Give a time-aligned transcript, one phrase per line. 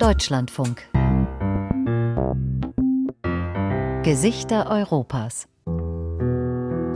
[0.00, 0.88] Deutschlandfunk.
[4.02, 5.46] Gesichter Europas.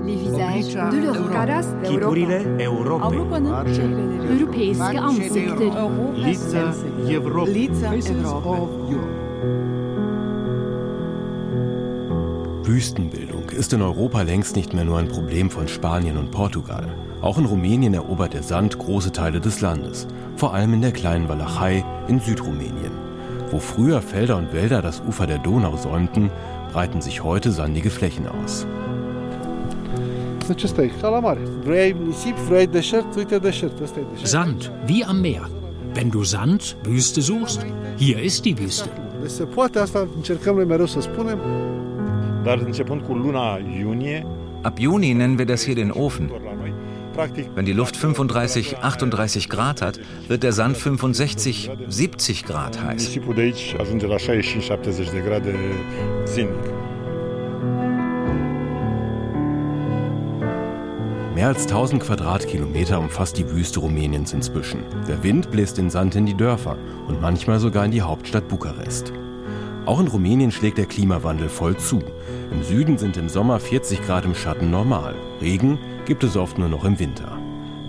[0.06, 1.85] Les visages de l'Europe.
[1.85, 3.17] Chipurile Europei.
[4.30, 5.90] Europeiske ansikter.
[6.17, 6.72] Lica
[7.06, 7.74] Europei.
[12.67, 16.88] Wüstenbildung ist in Europa längst nicht mehr nur ein Problem von Spanien und Portugal.
[17.20, 20.06] Auch in Rumänien erobert der Sand große Teile des Landes,
[20.37, 22.92] vor allem in der kleinen Walachei in Südrumänien.
[23.50, 26.30] Wo früher Felder und Wälder das Ufer der Donau säumten,
[26.72, 28.66] breiten sich heute sandige Flächen aus.
[34.24, 35.42] Sand, wie am Meer.
[35.95, 37.64] Wenn du Sand, Wüste suchst,
[37.96, 38.90] hier ist die Wüste.
[39.23, 41.38] Deci se poate, asta încercăm noi mereu să spunem.
[42.42, 44.26] Dar începând cu luna iunie,
[44.64, 46.30] Ab Juni nennen wir das hier den Ofen.
[47.54, 53.02] Wenn die Luft 35, 38 Grad hat, wird der Sand 65, 70 Grad heiß.
[53.04, 55.54] nisipul de aici ajunge la 65-70 de grade
[56.24, 56.73] zilnic.
[61.35, 64.85] Mehr als 1000 Quadratkilometer umfasst die Wüste Rumäniens inzwischen.
[65.09, 66.77] Der Wind bläst den Sand in die Dörfer
[67.09, 69.12] und manchmal sogar in die Hauptstadt Bukarest.
[69.87, 72.01] Auch in Rumänien schlägt der Klimawandel voll zu.
[72.51, 75.15] Im Süden sind im Sommer 40 Grad im Schatten normal.
[75.42, 77.39] Regen gibt es oft nur noch im Winter.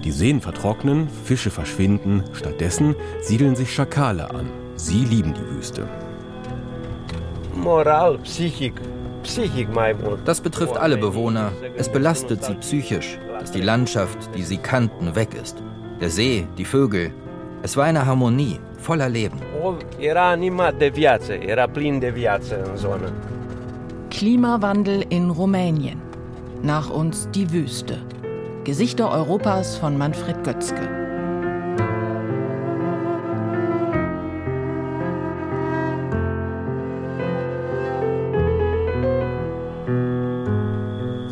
[0.03, 4.47] Die Seen vertrocknen, Fische verschwinden, stattdessen siedeln sich Schakale an.
[4.75, 5.87] Sie lieben die Wüste.
[7.55, 8.19] moral,
[10.03, 10.19] mult.
[10.25, 11.51] Das betrifft alle Bewohner.
[11.75, 15.63] Es belastet sie psychisch, dass die Landschaft, die sie kannten, weg ist.
[15.99, 17.11] Der See, die Vögel.
[17.63, 19.39] Es war eine Harmonie, voller Leben.
[22.75, 23.09] Zonă.
[24.09, 26.04] Klimawandel in Rumänien.
[26.63, 28.01] Nach uns die Wüste.
[28.63, 31.05] Gesichter Europas von Manfred Götzke.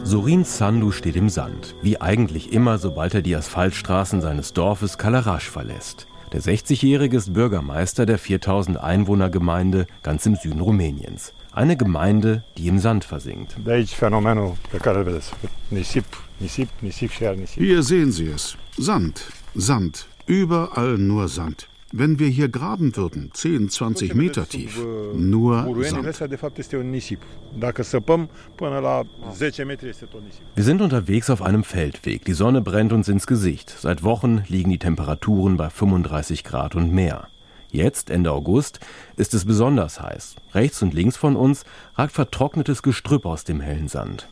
[0.04, 5.50] Sorin Sandu steht im Sand, wie eigentlich immer, sobald er die Asphaltstraßen seines Dorfes Kalarasch
[5.50, 6.06] verlässt.
[6.32, 11.34] Der 60-Jährige ist Bürgermeister der 4000 Einwohnergemeinde ganz im Süden Rumäniens.
[11.56, 13.56] Eine Gemeinde, die im Sand versinkt.
[17.56, 18.58] Hier sehen Sie es.
[18.78, 21.68] Sand, Sand, überall nur Sand.
[21.96, 26.08] Wenn wir hier graben würden, 10, 20 Meter tief, nur Buruienile Sand.
[26.08, 27.22] astea, de fapt, este un nisip.
[27.60, 29.04] Dacă săpăm până la
[29.34, 30.42] 10 metri, este tot nisip.
[30.56, 32.26] Wir sind unterwegs auf einem Feldweg.
[32.26, 33.70] Die Sonne brennt uns ins Gesicht.
[33.80, 37.28] Seit Wochen liegen die Temperaturen bei 35 Grad und mehr.
[37.74, 38.80] Jetzt, Ende August,
[39.18, 40.36] ist es besonders heiß.
[40.54, 44.30] Rechts und links von uns ragt vertrocknetes Gestrüpp aus dem hellen Sand.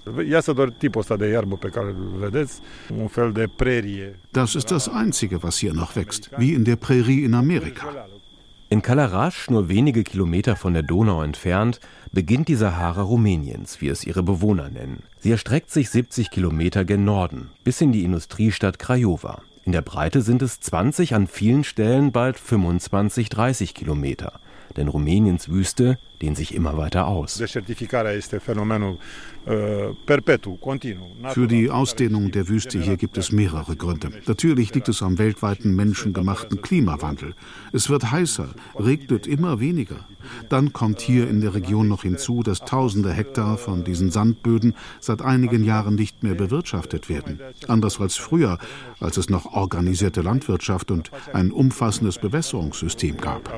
[4.32, 7.88] Das ist das Einzige, was hier noch wächst, wie in der Prärie in Amerika.
[8.70, 11.80] In Kalarasch, nur wenige Kilometer von der Donau entfernt,
[12.12, 15.02] beginnt die Sahara Rumäniens, wie es ihre Bewohner nennen.
[15.20, 19.42] Sie erstreckt sich 70 Kilometer gen Norden, bis in die Industriestadt Craiova.
[19.64, 24.40] In der Breite sind es 20, an vielen Stellen bald 25, 30 Kilometer.
[24.76, 27.38] Denn Rumäniens Wüste dehnt sich immer weiter aus.
[29.48, 29.94] Uh.
[31.34, 34.12] Für die Ausdehnung der Wüste hier gibt es mehrere Gründe.
[34.28, 37.34] Natürlich liegt es am weltweiten menschengemachten Klimawandel.
[37.74, 38.50] Es wird heißer,
[38.80, 40.06] regnet immer weniger.
[40.50, 45.24] Dann kommt hier in der Region noch hinzu, dass tausende Hektar von diesen Sandböden seit
[45.24, 47.40] einigen Jahren nicht mehr bewirtschaftet werden.
[47.68, 48.60] Anders als früher,
[49.00, 53.52] als es noch organisierte Landwirtschaft und ein umfassendes Bewässerungssystem gab.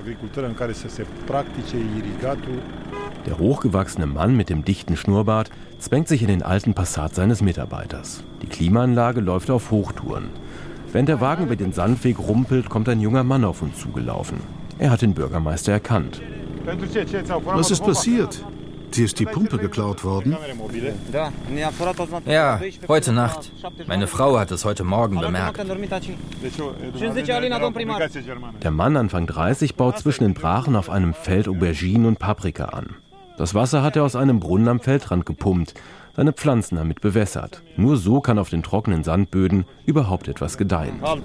[3.25, 5.49] Der hochgewachsene Mann mit dem dichten Schnurrbart
[5.79, 8.23] zwängt sich in den alten Passat seines Mitarbeiters.
[8.41, 10.29] Die Klimaanlage läuft auf Hochtouren.
[10.91, 14.41] Während der Wagen über den Sandweg rumpelt, kommt ein junger Mann auf uns zugelaufen.
[14.77, 16.21] Er hat den Bürgermeister erkannt.
[17.45, 18.43] Was ist passiert?
[18.95, 20.37] Dir ist die Pumpe geklaut worden?
[22.25, 23.51] Ja, heute Nacht.
[23.87, 25.59] Meine Frau hat es heute Morgen bemerkt.
[28.63, 32.95] Der Mann, Anfang 30, baut zwischen den Brachen auf einem Feld Auberginen und Paprika an.
[33.37, 35.73] Das Wasser hat er aus einem Brunnen am Feldrand gepumpt,
[36.15, 37.63] seine Pflanzen damit bewässert.
[37.75, 41.01] Nur so kann auf den trockenen Sandböden überhaupt etwas gedeihen.
[41.01, 41.23] Komm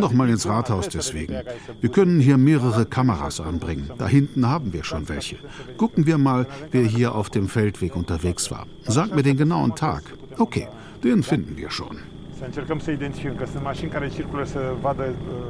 [0.00, 1.34] doch mal ins Rathaus deswegen.
[1.80, 3.90] Wir können hier mehrere Kameras anbringen.
[3.98, 5.36] Da hinten haben wir schon welche.
[5.76, 8.66] Gucken wir mal, wer hier auf dem Feldweg unterwegs war.
[8.82, 10.02] Sag mir den genauen Tag.
[10.38, 10.68] Okay,
[11.04, 11.98] den finden wir schon.
[12.40, 12.44] Uh,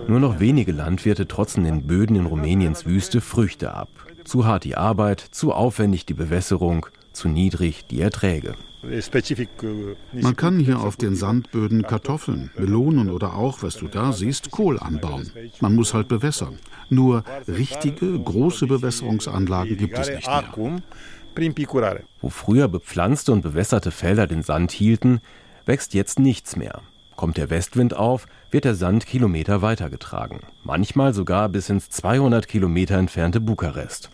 [0.08, 3.90] Nur noch wenige Landwirte trotzen den Böden in Rumäniens Wüste Früchte ab.
[4.24, 6.86] Zu hart die Arbeit, zu aufwendig die Bewässerung,
[7.18, 8.54] zu niedrig die Erträge.
[10.12, 14.78] Man kann hier auf den Sandböden Kartoffeln, Melonen oder auch, was du da siehst, Kohl
[14.78, 15.30] anbauen.
[15.60, 16.58] Man muss halt bewässern.
[16.88, 20.44] Nur richtige, große Bewässerungsanlagen gibt es nicht mehr.
[22.20, 25.20] Wo früher bepflanzte und bewässerte Felder den Sand hielten,
[25.66, 26.82] wächst jetzt nichts mehr.
[27.16, 30.40] Kommt der Westwind auf, wird der Sand Kilometer weitergetragen.
[30.62, 34.10] Manchmal sogar bis ins 200 Kilometer entfernte Bukarest.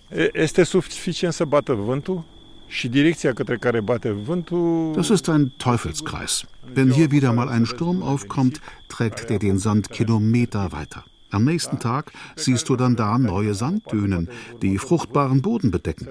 [4.97, 6.47] Das ist ein Teufelskreis.
[6.67, 11.05] Wenn hier wieder mal ein Sturm aufkommt, trägt der den Sand Kilometer weiter.
[11.35, 14.29] Am nächsten Tag siehst du dann da neue Sanddünen,
[14.63, 16.07] die fruchtbaren Boden bedecken.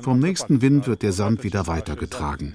[0.00, 2.54] Vom nächsten Wind wird der Sand wieder weitergetragen.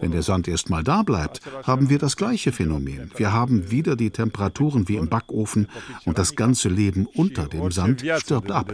[0.00, 3.12] Wenn der Sand erst mal da bleibt, haben wir das gleiche Phänomen.
[3.16, 5.68] Wir haben wieder die Temperaturen wie im Backofen
[6.04, 8.72] und das ganze Leben unter dem Sand stirbt ab.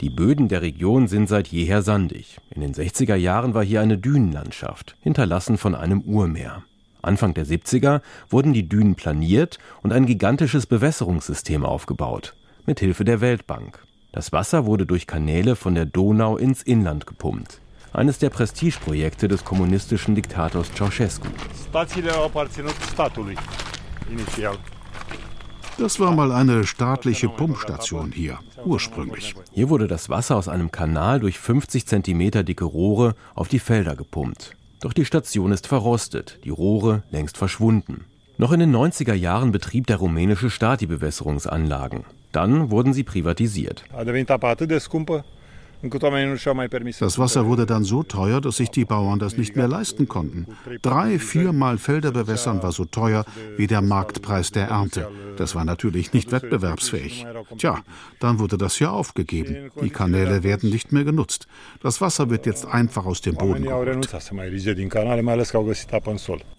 [0.00, 2.38] Die Böden der Region sind seit jeher sandig.
[2.54, 6.64] In den 60er Jahren war hier eine Dünenlandschaft, hinterlassen von einem Urmeer.
[7.02, 12.34] Anfang der 70er wurden die Dünen planiert und ein gigantisches Bewässerungssystem aufgebaut,
[12.66, 13.82] mit Hilfe der Weltbank.
[14.12, 17.60] Das Wasser wurde durch Kanäle von der Donau ins Inland gepumpt.
[17.92, 21.28] Eines der Prestigeprojekte des kommunistischen Diktators Ceausescu.
[25.78, 29.34] Das war mal eine staatliche Pumpstation hier, ursprünglich.
[29.52, 33.96] Hier wurde das Wasser aus einem Kanal durch 50 Zentimeter dicke Rohre auf die Felder
[33.96, 34.56] gepumpt.
[34.80, 38.06] Doch die Station ist verrostet, die Rohre längst verschwunden.
[38.38, 42.04] Noch in den 90er Jahren betrieb der rumänische Staat die Bewässerungsanlagen.
[42.32, 43.84] Dann wurden sie privatisiert.
[45.82, 50.46] Das Wasser wurde dann so teuer, dass sich die Bauern das nicht mehr leisten konnten.
[50.82, 53.24] Drei, viermal Felder bewässern war so teuer
[53.56, 55.08] wie der Marktpreis der Ernte.
[55.36, 57.26] Das war natürlich nicht wettbewerbsfähig.
[57.56, 57.78] Tja,
[58.18, 59.70] dann wurde das hier aufgegeben.
[59.82, 61.46] Die Kanäle werden nicht mehr genutzt.
[61.82, 64.08] Das Wasser wird jetzt einfach aus dem Boden geholt.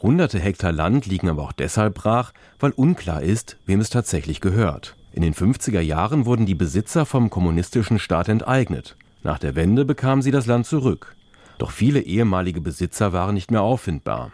[0.02, 4.96] Hunderte Hektar Land liegen aber auch deshalb brach, weil unklar ist, wem es tatsächlich gehört.
[5.14, 8.96] In den 50er Jahren wurden die Besitzer vom kommunistischen Staat enteignet.
[9.24, 11.16] Nach der Wende bekamen sie das Land zurück.
[11.58, 14.32] Doch viele ehemalige Besitzer waren nicht mehr auffindbar.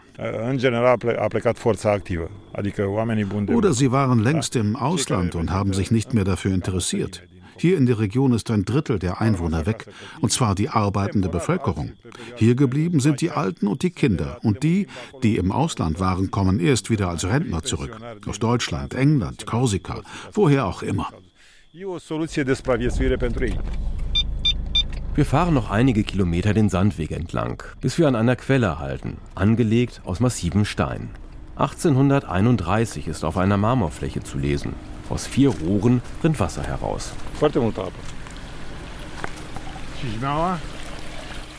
[3.57, 7.23] Oder sie waren längst im Ausland und haben sich nicht mehr dafür interessiert.
[7.57, 9.87] Hier in der Region ist ein Drittel der Einwohner weg,
[10.21, 11.93] und zwar die arbeitende Bevölkerung.
[12.35, 14.87] Hier geblieben sind die Alten und die Kinder, und die,
[15.23, 17.97] die im Ausland waren, kommen erst wieder als Rentner zurück.
[18.27, 20.01] Aus Deutschland, England, Korsika,
[20.33, 21.09] woher auch immer.
[25.17, 29.99] Wir fahren noch einige Kilometer den Sandweg entlang, bis wir an einer Quelle halten, angelegt
[30.05, 31.09] aus massivem Stein.
[31.55, 34.73] 1831 ist auf einer Marmorfläche zu lesen.
[35.09, 37.13] Aus vier Rohren rinnt Wasser heraus.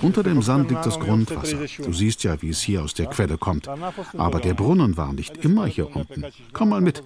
[0.00, 1.58] Unter dem Sand liegt das Grundwasser.
[1.82, 3.68] Du siehst ja, wie es hier aus der Quelle kommt.
[4.16, 6.24] Aber der Brunnen war nicht immer hier unten.
[6.52, 7.02] Komm mal mit.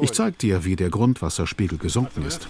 [0.00, 2.46] Ich zeig dir, wie der Grundwasserspiegel gesunken ist.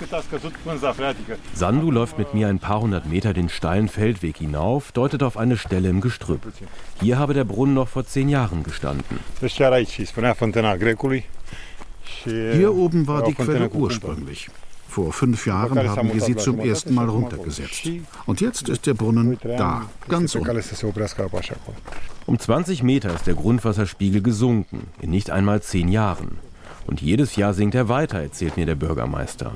[1.55, 5.57] Sandu läuft mit mir ein paar hundert Meter den steilen Feldweg hinauf, deutet auf eine
[5.57, 6.41] Stelle im Gestrüpp.
[7.01, 9.21] Hier habe der Brunnen noch vor zehn Jahren gestanden.
[12.25, 14.49] Hier oben war die Quelle ursprünglich.
[14.97, 17.87] Vor fünf Jahren haben wir sie zum ersten Mal runtergesetzt.
[18.25, 20.59] Und jetzt ist der Brunnen da, ganz unten.
[22.25, 26.39] Um 20 Meter ist der Grundwasserspiegel gesunken, in nicht einmal zehn Jahren.
[26.87, 29.53] Und jedes Jahr sinkt er weiter, erzählt mir der Bürgermeister.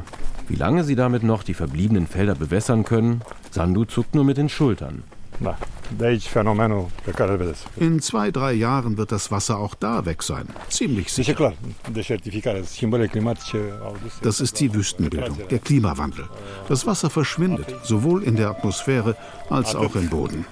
[0.47, 4.51] Wie lange sie damit noch die verbliebenen Felder bewässern können, Sandu zuckt nur mit den
[4.51, 5.05] Schultern.
[7.77, 10.47] In zwei, drei Jahren wird das Wasser auch da weg sein.
[10.69, 11.53] Ziemlich sicher.
[14.23, 16.29] Das ist die Wüstenbildung, der Klimawandel.
[16.69, 19.17] Das Wasser verschwindet, sowohl in der Atmosphäre
[19.49, 20.45] als auch im Boden.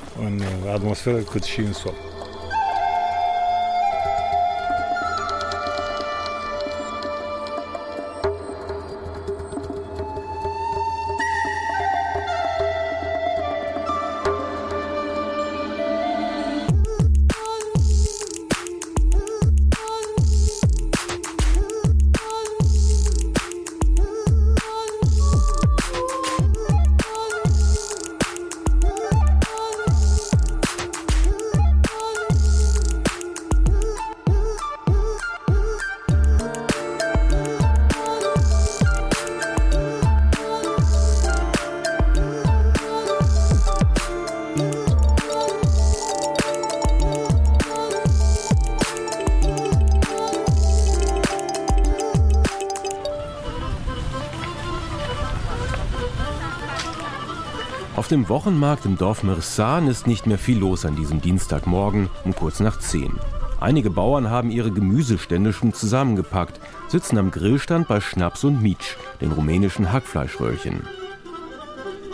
[58.28, 62.60] Dem Wochenmarkt im Dorf Mirsan ist nicht mehr viel los an diesem Dienstagmorgen um kurz
[62.60, 63.18] nach zehn.
[63.58, 69.32] Einige Bauern haben ihre Gemüsestände schon zusammengepackt, sitzen am Grillstand bei Schnaps und Mietsch, den
[69.32, 70.82] rumänischen Hackfleischröllchen.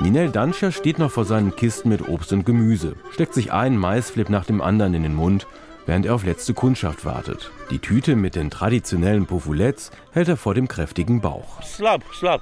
[0.00, 4.30] Ninel Dancia steht noch vor seinen Kisten mit Obst und Gemüse, steckt sich einen Maisflip
[4.30, 5.48] nach dem anderen in den Mund,
[5.84, 7.50] während er auf letzte Kundschaft wartet.
[7.70, 11.60] Die Tüte mit den traditionellen Poufoulettes hält er vor dem kräftigen Bauch.
[11.62, 12.40] Slab, slab.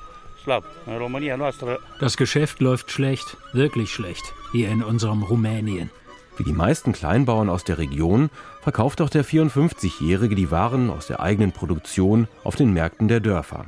[2.00, 5.90] Das Geschäft läuft schlecht, wirklich schlecht, hier in unserem Rumänien.
[6.36, 8.30] Wie die meisten Kleinbauern aus der Region
[8.62, 13.66] verkauft auch der 54-Jährige die Waren aus der eigenen Produktion auf den Märkten der Dörfer.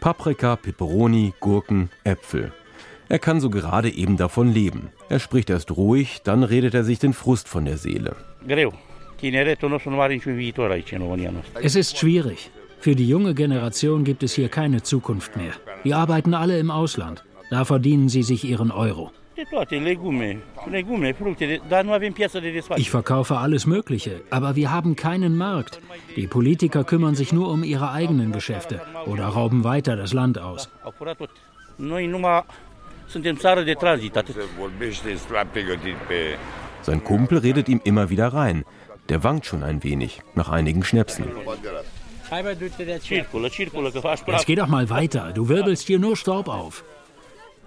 [0.00, 2.52] Paprika, Peperoni, Gurken, Äpfel.
[3.08, 4.90] Er kann so gerade eben davon leben.
[5.08, 8.16] Er spricht erst ruhig, dann redet er sich den Frust von der Seele.
[11.62, 12.50] Es ist schwierig.
[12.82, 15.52] Für die junge Generation gibt es hier keine Zukunft mehr.
[15.84, 17.22] Die arbeiten alle im Ausland.
[17.48, 19.12] Da verdienen sie sich ihren Euro.
[22.76, 25.80] Ich verkaufe alles Mögliche, aber wir haben keinen Markt.
[26.16, 30.68] Die Politiker kümmern sich nur um ihre eigenen Geschäfte oder rauben weiter das Land aus.
[36.82, 38.64] Sein Kumpel redet ihm immer wieder rein.
[39.08, 41.26] Der wankt schon ein wenig, nach einigen Schnäpsen.
[44.26, 46.82] Jetzt geh doch mal weiter, du wirbelst hier nur Staub auf.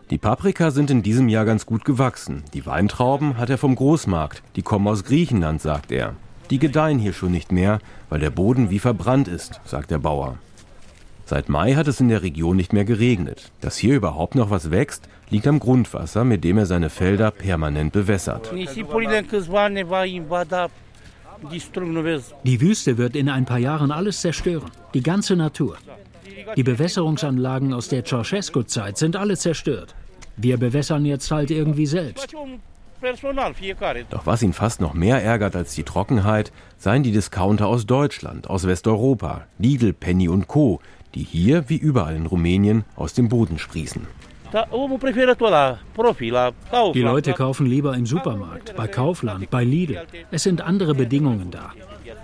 [0.10, 2.44] Die Paprika sind in diesem Jahr ganz gut gewachsen.
[2.56, 4.42] Die Weintrauben hat er vom Großmarkt.
[4.56, 6.16] Die kommen aus Griechenland, sagt er.
[6.50, 7.80] Die gedeihen hier schon nicht mehr,
[8.10, 10.40] weil der Boden wie verbrannt ist, sagt der Bauer.
[11.26, 13.52] Seit Mai hat es in der Region nicht mehr geregnet.
[13.62, 17.94] Dass hier überhaupt noch was wächst, liegt am Grundwasser, mit dem er seine Felder permanent
[17.94, 18.52] bewässert.
[22.44, 24.72] Die Wüste wird in ein paar Jahren alles zerstören.
[24.94, 25.78] Die ganze Natur.
[26.56, 29.96] Die Bewässerungsanlagen aus der Ceausescu-Zeit sind alle zerstört.
[30.38, 32.34] Wir bewässern jetzt halt irgendwie selbst.
[34.10, 38.50] Doch was ihn fast noch mehr ärgert als die Trockenheit, seien die Discounter aus Deutschland,
[38.50, 40.80] aus Westeuropa, Lidl, Penny und Co.,
[41.14, 44.08] die hier, wie überall in Rumänien, aus dem Boden sprießen.
[46.94, 50.02] Die Leute kaufen lieber im Supermarkt, bei Kaufland, bei Lidl.
[50.32, 51.72] Es sind andere Bedingungen da.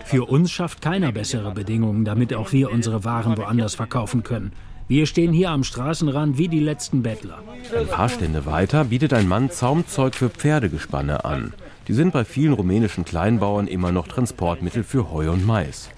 [0.06, 4.52] Für uns schafft keiner bessere Bedingungen, damit auch wir unsere Waren woanders verkaufen können.
[4.88, 7.40] Wir stehen hier am Straßenrand wie die letzten Bettler.
[7.78, 11.54] Ein paar Stände weiter bietet ein Mann Zaumzeug für Pferdegespanne an.
[11.88, 15.90] Die sind bei vielen rumänischen Kleinbauern immer noch Transportmittel für Heu und Mais.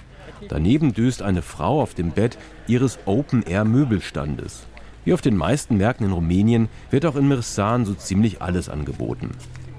[0.48, 2.38] Daneben döst eine Frau auf dem Bett
[2.68, 4.68] ihres Open-Air-Möbelstandes.
[5.06, 9.32] Wie auf den meisten Märkten in Rumänien wird auch in Mirsan so ziemlich alles angeboten.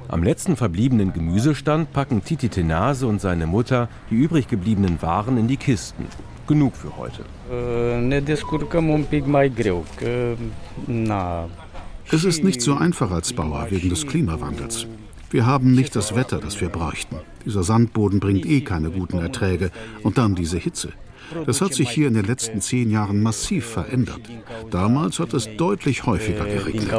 [0.09, 5.49] Am letzten verbliebenen Gemüsestand packen Titi Tenase und seine Mutter die übrig gebliebenen Waren in
[5.49, 6.05] die Kisten.
[6.47, 7.25] Genug für heute.
[12.11, 14.87] Es ist nicht so einfach als Bauer wegen des Klimawandels.
[15.31, 17.17] Wir haben nicht das Wetter, das wir bräuchten.
[17.47, 19.71] Dieser Sandboden bringt eh keine guten Erträge.
[20.03, 20.93] Und dann diese Hitze.
[21.47, 24.21] Das hat sich hier in den letzten zehn Jahren massiv verändert.
[24.71, 26.91] Damals hat es deutlich häufiger geregnet.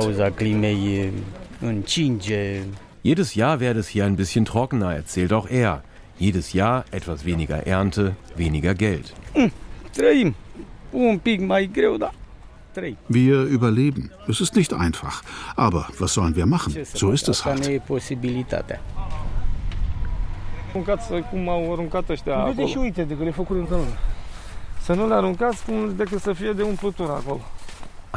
[3.04, 5.84] Jedes Jahr werde es hier ein bisschen trockener, erzählt auch er.
[6.18, 9.14] Jedes Jahr etwas weniger Ernte, weniger Geld.
[13.08, 14.12] Wir überleben.
[14.28, 15.24] Es ist nicht einfach.
[15.56, 16.76] Aber was sollen wir machen?
[16.94, 17.82] So ist es halt.
[22.46, 23.78] Vedeți și uite de că le făcut nu.
[24.86, 27.40] Să nu le aruncați cum decât să fie de umplutură acolo.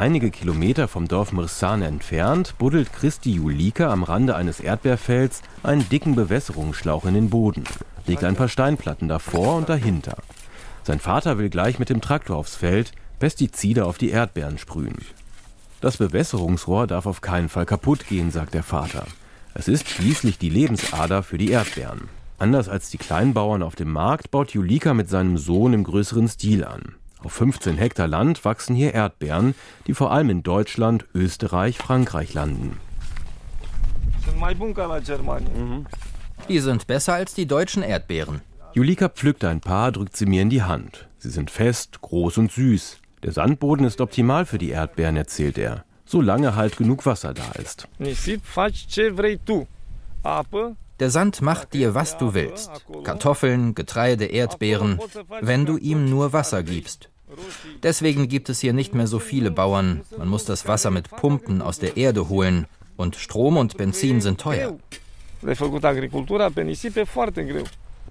[0.01, 6.15] Einige Kilometer vom Dorf Mirsan entfernt buddelt Christi Julika am Rande eines Erdbeerfelds einen dicken
[6.15, 7.65] Bewässerungsschlauch in den Boden,
[8.07, 10.17] legt ein paar Steinplatten davor und dahinter.
[10.83, 14.99] Sein Vater will gleich mit dem Traktor aufs Feld Pestizide auf die Erdbeeren sprühen.
[15.81, 19.07] Das Bewässerungsrohr darf auf keinen Fall kaputt gehen, sagt der Vater.
[19.55, 22.09] Es ist schließlich die Lebensader für die Erdbeeren.
[22.39, 26.65] Anders als die Kleinbauern auf dem Markt baut Julika mit seinem Sohn im größeren Stil
[26.65, 26.95] an.
[27.25, 29.57] Auf 15 Hektar Land wachsen hier Erdbeeren,
[29.89, 32.79] die vor allem in Deutschland, Österreich, Frankreich landen.
[36.49, 38.41] Die sind besser als die deutschen Erdbeeren.
[38.73, 41.09] Julika pflückt ein paar, drückt sie mir in die Hand.
[41.19, 42.99] Sie sind fest, groß und süß.
[43.25, 45.85] Der Sandboden ist optimal für die Erdbeeren, erzählt er.
[46.05, 47.89] Solange halt genug Wasser da ist.
[51.01, 52.71] Der Sand macht dir, was du willst.
[53.05, 54.99] Kartoffeln, Getreide, Erdbeeren,
[55.41, 57.11] wenn du ihm nur Wasser gibst.
[57.83, 60.01] Deswegen gibt es hier nicht mehr so viele Bauern.
[60.17, 62.67] Man muss das Wasser mit Pumpen aus der Erde holen.
[62.97, 64.77] Und Strom und Benzin sind teuer.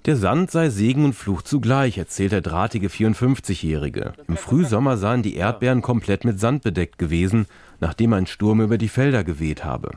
[0.06, 4.14] Der Sand sei Segen und Fluch zugleich, erzählt der drahtige 54-Jährige.
[4.28, 7.46] Im Frühsommer seien die Erdbeeren komplett mit Sand bedeckt gewesen,
[7.80, 9.90] nachdem ein Sturm über die Felder geweht habe.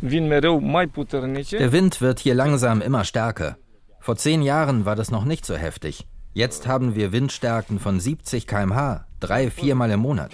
[0.00, 3.56] Der Wind wird hier langsam immer stärker.
[4.00, 6.06] Vor zehn Jahren war das noch nicht so heftig.
[6.34, 10.30] Jetzt haben wir Windstärken von 70 km/h, drei, viermal im Monat.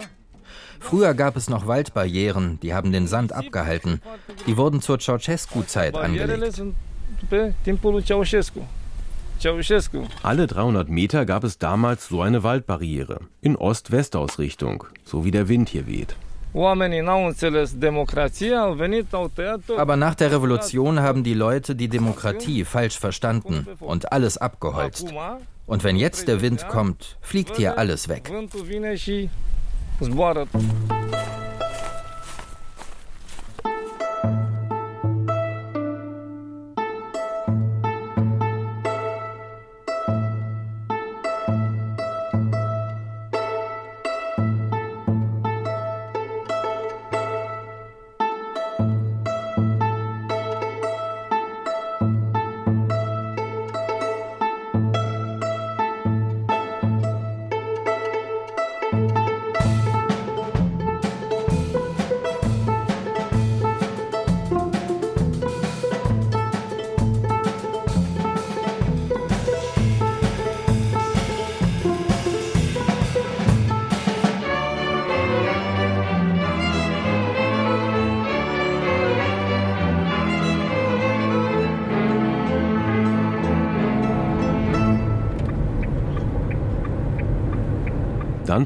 [0.80, 4.02] Früher gab es noch Waldbarrieren, die haben den Sand abgehalten.
[4.46, 6.62] Die wurden zur Ceausescu-Zeit angelegt.
[10.22, 15.70] Alle 300 Meter gab es damals so eine Waldbarriere in Ost-West-Ausrichtung, so wie der Wind
[15.70, 16.16] hier weht.
[19.76, 25.12] Aber nach der Revolution haben die Leute die Demokratie falsch verstanden und alles abgeholzt.
[25.66, 28.30] Und wenn jetzt der Wind kommt, fliegt hier alles weg.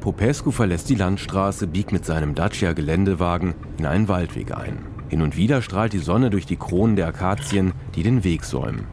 [0.08, 4.78] Popescu verlässt die Landstraße, biegt mit seinem Dacia-Geländewagen in einen Waldweg ein.
[5.10, 8.86] Hin und wieder strahlt die Sonne durch die Kronen der Akazien, die den Weg säumen.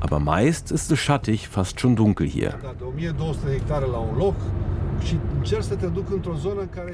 [0.00, 2.54] Aber meist ist es schattig, fast schon dunkel hier.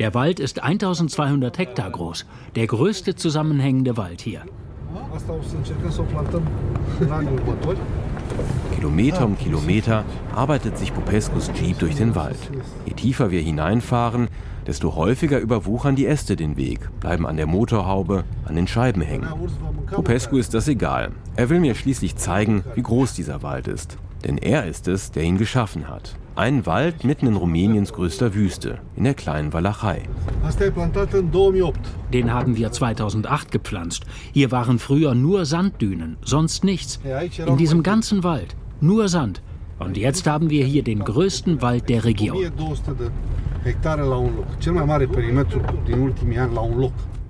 [0.00, 4.42] Der Wald ist 1200 Hektar groß, der größte zusammenhängende Wald hier.
[8.78, 12.38] Kilometer um Kilometer arbeitet sich Popescus Jeep durch den Wald.
[12.86, 14.28] Je tiefer wir hineinfahren,
[14.68, 19.26] desto häufiger überwuchern die Äste den Weg, bleiben an der Motorhaube, an den Scheiben hängen.
[19.90, 21.10] Popescu ist das egal.
[21.34, 23.98] Er will mir schließlich zeigen, wie groß dieser Wald ist.
[24.24, 26.14] Denn er ist es, der ihn geschaffen hat.
[26.36, 30.02] Ein Wald mitten in Rumäniens größter Wüste, in der kleinen Walachei.
[32.12, 34.04] Den haben wir 2008 gepflanzt.
[34.32, 37.00] Hier waren früher nur Sanddünen, sonst nichts.
[37.44, 39.42] In diesem ganzen Wald nur Sand.
[39.78, 42.36] Und jetzt haben wir hier den größten Wald der Region.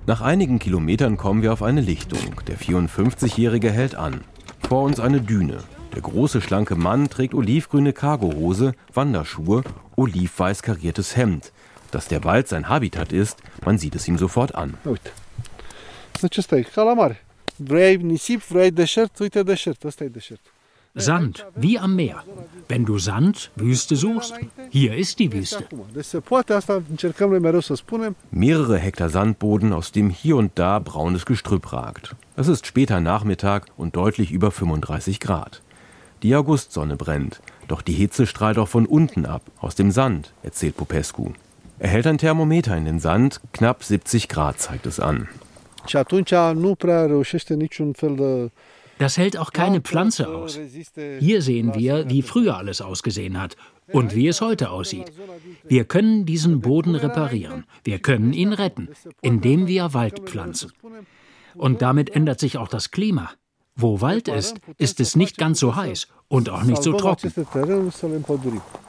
[0.07, 2.41] Nach einigen Kilometern kommen wir auf eine Lichtung.
[2.47, 4.21] Der 54-Jährige hält an.
[4.67, 5.59] Vor uns eine Düne.
[5.93, 9.63] Der große, schlanke Mann trägt olivgrüne Cargohose, Wanderschuhe,
[9.95, 11.51] olivweiß kariertes Hemd.
[11.91, 14.75] Dass der Wald sein Habitat ist, man sieht es ihm sofort an.
[20.95, 22.23] Sand, wie am Meer.
[22.67, 24.33] Wenn du Sand, Wüste suchst,
[24.71, 25.63] hier ist die Wüste.
[28.31, 32.15] Mehrere Hektar Sandboden, aus dem hier und da braunes Gestrüpp ragt.
[32.35, 35.61] Es ist später Nachmittag und deutlich über 35 Grad.
[36.23, 40.75] Die Augustsonne brennt, doch die Hitze strahlt auch von unten ab, aus dem Sand, erzählt
[40.75, 41.33] Popescu.
[41.77, 45.27] Er hält ein Thermometer in den Sand, knapp 70 Grad zeigt es an.
[48.99, 50.59] Das hält auch keine Pflanze aus.
[51.19, 53.55] Hier sehen wir, wie früher alles ausgesehen hat
[53.91, 55.11] und wie es heute aussieht.
[55.67, 57.63] Wir können diesen Boden reparieren.
[57.83, 58.89] Wir können ihn retten,
[59.21, 60.73] indem wir Wald pflanzen.
[61.55, 63.31] Und damit ändert sich auch das Klima.
[63.75, 67.31] Wo Wald ist, ist es nicht ganz so heiß und auch nicht so trocken.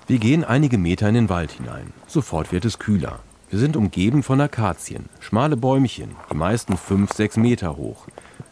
[0.08, 1.92] Wir gehen einige Meter in den Wald hinein.
[2.08, 3.20] Sofort wird es kühler.
[3.48, 8.06] Wir sind umgeben von Akazien, schmale Bäumchen, die meisten fünf, sechs Meter hoch.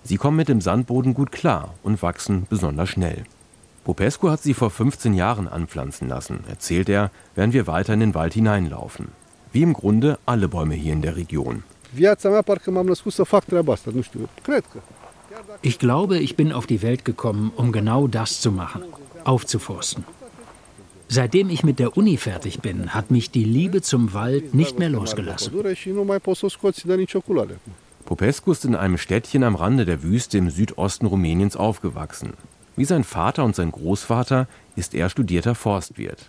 [0.05, 3.25] Sie kommen mit dem Sandboden gut klar und wachsen besonders schnell.
[3.85, 8.15] Popescu hat sie vor 15 Jahren anpflanzen lassen, erzählt er, während wir weiter in den
[8.15, 9.09] Wald hineinlaufen.
[9.53, 11.63] Wie im Grunde alle Bäume hier in der Region.
[15.63, 18.83] Ich glaube, ich bin auf die Welt gekommen, um genau das zu machen,
[19.25, 20.05] aufzuforsten.
[21.09, 24.91] Seitdem ich mit der Uni fertig bin, hat mich die Liebe zum Wald nicht mehr
[24.91, 25.55] losgelassen.
[28.09, 32.33] Popescu ist in einem Städtchen am Rande der Wüste im Südosten Rumäniens aufgewachsen.
[32.75, 36.25] Wie sein Vater und sein Großvater ist er studierter Forstwirt.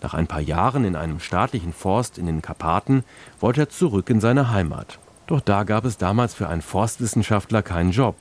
[0.00, 3.02] Nach ein paar Jahren in einem staatlichen Forst in den Karpaten
[3.40, 5.00] wollte er zurück in seine Heimat.
[5.26, 8.14] Doch da gab es damals für einen Forstwissenschaftler keinen Job.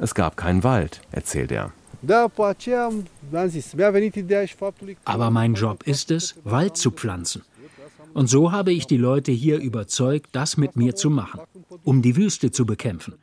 [0.00, 1.70] Es gab keinen Wald, erzählt er.
[5.04, 7.42] Aber mein Job ist es, Wald zu pflanzen.
[8.16, 11.40] Und so habe ich die Leute hier überzeugt, das mit mir zu machen.
[11.84, 13.14] um die Wüste zu bekämpfen.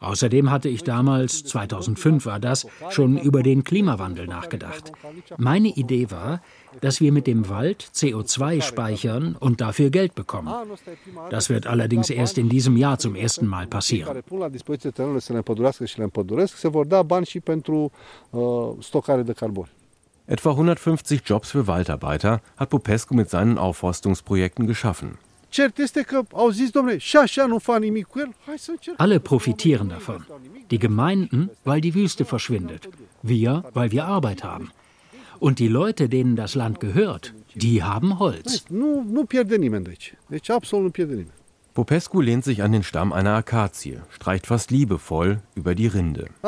[0.00, 4.90] Außerdem hatte ich damals, 2005 war das, schon über den Klimawandel nachgedacht.
[5.36, 6.40] Meine Idee war,
[6.80, 10.52] dass wir mit dem Wald CO2 speichern und dafür Geld bekommen.
[11.30, 14.22] Das wird allerdings erst in diesem Jahr zum ersten Mal passieren.
[20.26, 25.18] Etwa 150 Jobs für Waldarbeiter hat Popescu mit seinen Aufforstungsprojekten geschaffen.
[28.98, 30.24] Alle profitieren davon.
[30.70, 32.88] Die Gemeinden, weil die Wüste verschwindet.
[33.22, 34.70] Wir, weil wir Arbeit haben.
[35.40, 38.64] Und die Leute, denen das Land gehört, die haben Holz.
[41.74, 46.26] Popescu lehnt sich an den Stamm einer Akazie, streicht fast liebevoll über die Rinde.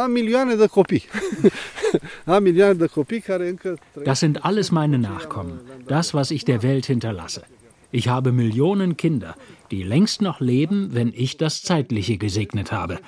[4.05, 7.45] Das sind alles meine Nachkommen, das, was ich der Welt hinterlasse.
[7.91, 9.37] Ich habe Millionen Kinder,
[9.71, 12.99] die längst noch leben, wenn ich das Zeitliche gesegnet habe.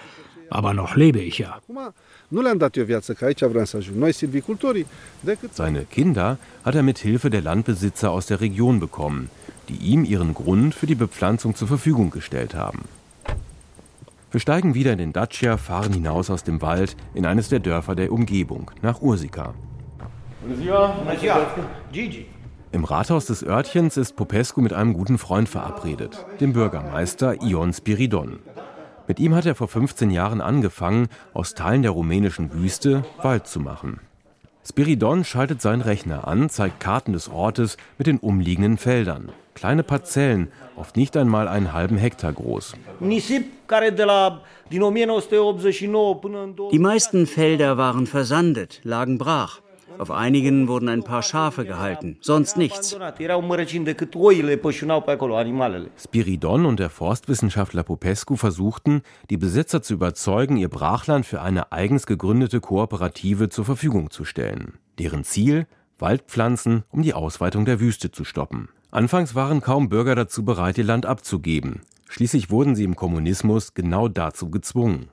[0.48, 1.58] Aber noch lebe ich ja.
[5.52, 9.28] Seine Kinder hat er mit Hilfe der Landbesitzer aus der Region bekommen,
[9.68, 12.84] die ihm ihren Grund für die Bepflanzung zur Verfügung gestellt haben.
[14.30, 17.94] Wir steigen wieder in den Dacia, fahren hinaus aus dem Wald in eines der Dörfer
[17.94, 19.54] der Umgebung, nach Ursika.
[22.72, 28.40] Im Rathaus des Örtchens ist Popescu mit einem guten Freund verabredet, dem Bürgermeister Ion Spiridon.
[29.08, 33.60] Mit ihm hat er vor 15 Jahren angefangen, aus Teilen der rumänischen Wüste Wald zu
[33.60, 34.00] machen.
[34.68, 39.30] Spiridon schaltet seinen Rechner an, zeigt Karten des Ortes mit den umliegenden Feldern.
[39.56, 42.74] Kleine Parzellen, oft nicht einmal einen halben Hektar groß.
[43.00, 43.48] Die
[46.78, 49.62] meisten Felder waren versandet, lagen brach.
[49.96, 52.98] Auf einigen wurden ein paar Schafe gehalten, sonst nichts.
[56.04, 62.06] Spiridon und der Forstwissenschaftler Popescu versuchten, die Besitzer zu überzeugen, ihr Brachland für eine eigens
[62.06, 64.74] gegründete Kooperative zur Verfügung zu stellen.
[64.98, 65.66] Deren Ziel?
[65.98, 68.68] Waldpflanzen, um die Ausweitung der Wüste zu stoppen.
[68.96, 71.82] Anfangs waren kaum Bürger dazu bereit, ihr Land abzugeben.
[72.08, 75.10] Schließlich wurden sie im Kommunismus genau dazu gezwungen.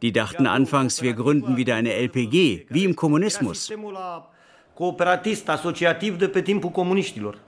[0.00, 3.70] Die dachten anfangs, wir gründen wieder eine LPG, wie im Kommunismus.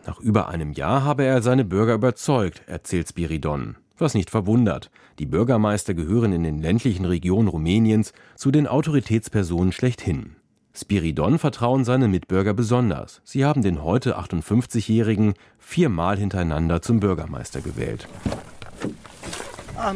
[0.06, 3.76] Nach über einem Jahr habe er seine Bürger überzeugt, erzählt Spiridon.
[3.96, 4.90] Was nicht verwundert.
[5.18, 10.36] Die Bürgermeister gehören in den ländlichen Regionen Rumäniens zu den Autoritätspersonen schlechthin.
[10.74, 13.20] Spiridon vertrauen seine Mitbürger besonders.
[13.24, 18.08] Sie haben den heute 58-Jährigen viermal hintereinander zum Bürgermeister gewählt.
[19.76, 19.92] Ah.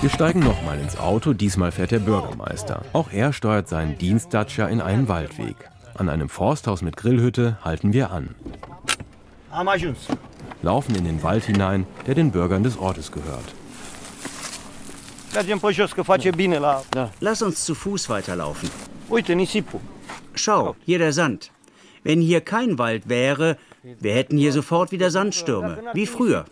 [0.00, 2.82] Wir steigen nochmal ins Auto, diesmal fährt der Bürgermeister.
[2.92, 5.56] Auch er steuert seinen Dienstdatscher in einen Waldweg.
[5.94, 8.34] An einem Forsthaus mit Grillhütte halten wir an.
[9.50, 10.06] Ajuns.
[10.62, 13.54] Laufen in den Wald hinein, der den Bürgern des Ortes gehört.
[17.20, 18.70] Lass uns zu Fuß weiterlaufen.
[19.10, 19.80] Uite, nisipul.
[20.34, 21.52] Schau, hier der Sand.
[22.02, 26.46] Wenn hier kein Wald wäre, wir hätten hier sofort wieder Sandstürme, wie früher.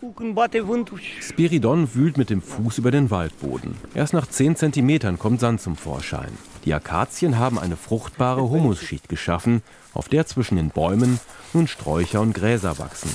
[1.21, 3.75] Spiridon wühlt mit dem Fuß über den Waldboden.
[3.95, 6.37] Erst nach 10 Zentimetern kommt Sand zum Vorschein.
[6.65, 9.63] Die Akazien haben eine fruchtbare Humusschicht geschaffen,
[9.93, 11.19] auf der zwischen den Bäumen
[11.53, 13.09] nun Sträucher und Gräser wachsen.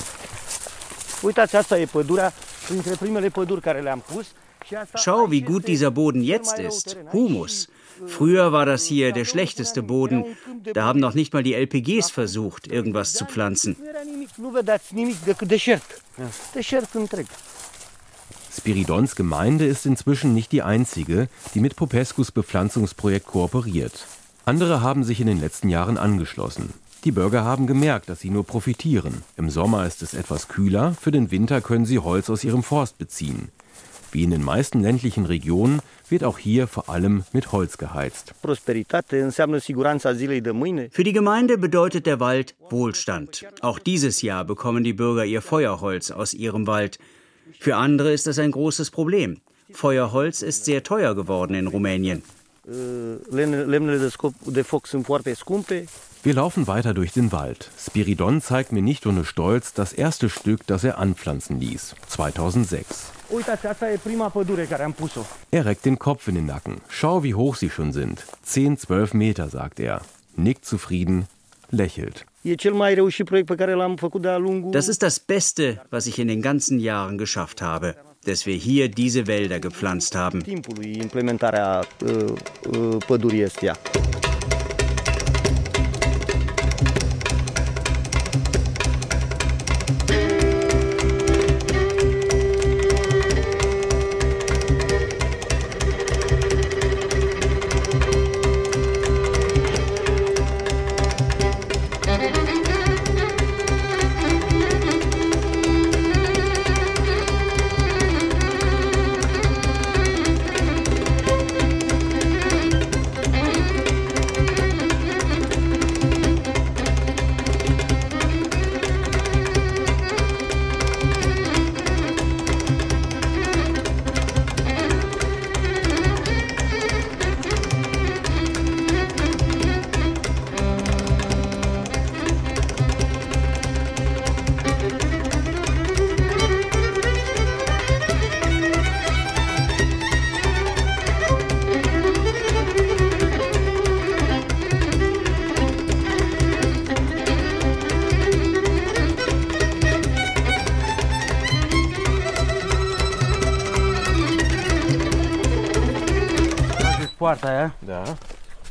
[4.94, 6.96] Schau, wie gut dieser Boden jetzt ist.
[7.12, 7.68] Humus.
[8.06, 10.24] Früher war das hier der schlechteste Boden.
[10.72, 13.76] Da haben noch nicht mal die LPGs versucht, irgendwas zu pflanzen.
[18.54, 24.06] Spiridons Gemeinde ist inzwischen nicht die einzige, die mit Popescus Bepflanzungsprojekt kooperiert.
[24.44, 26.74] Andere haben sich in den letzten Jahren angeschlossen.
[27.04, 29.22] Die Bürger haben gemerkt, dass sie nur profitieren.
[29.36, 32.98] Im Sommer ist es etwas kühler, für den Winter können sie Holz aus ihrem Forst
[32.98, 33.50] beziehen.
[34.12, 38.34] Wie in den meisten ländlichen Regionen wird auch hier vor allem mit Holz geheizt.
[40.90, 43.46] Für die Gemeinde bedeutet der Wald Wohlstand.
[43.62, 46.98] Auch dieses Jahr bekommen die Bürger ihr Feuerholz aus ihrem Wald.
[47.58, 49.40] Für andere ist das ein großes Problem.
[49.72, 52.22] Feuerholz ist sehr teuer geworden in Rumänien.
[56.24, 57.70] Wir laufen weiter durch den Wald.
[57.78, 63.12] Spiridon zeigt mir nicht ohne Stolz das erste Stück, das er anpflanzen ließ, 2006.
[65.50, 66.82] Er reckt den Kopf in den Nacken.
[66.88, 68.24] Schau, wie hoch sie schon sind.
[68.42, 70.02] 10, 12 Meter, sagt er.
[70.36, 71.26] Nickt zufrieden,
[71.70, 72.26] lächelt.
[74.72, 78.90] Das ist das Beste, was ich in den ganzen Jahren geschafft habe, dass wir hier
[78.90, 80.42] diese Wälder gepflanzt haben.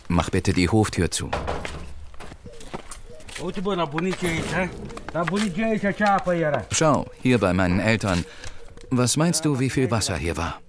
[0.08, 1.32] Mach bitte die Hoftür zu.
[6.72, 8.26] Schau, hier bei meinen Eltern.
[8.90, 10.60] Was meinst du, wie viel Wasser hier war?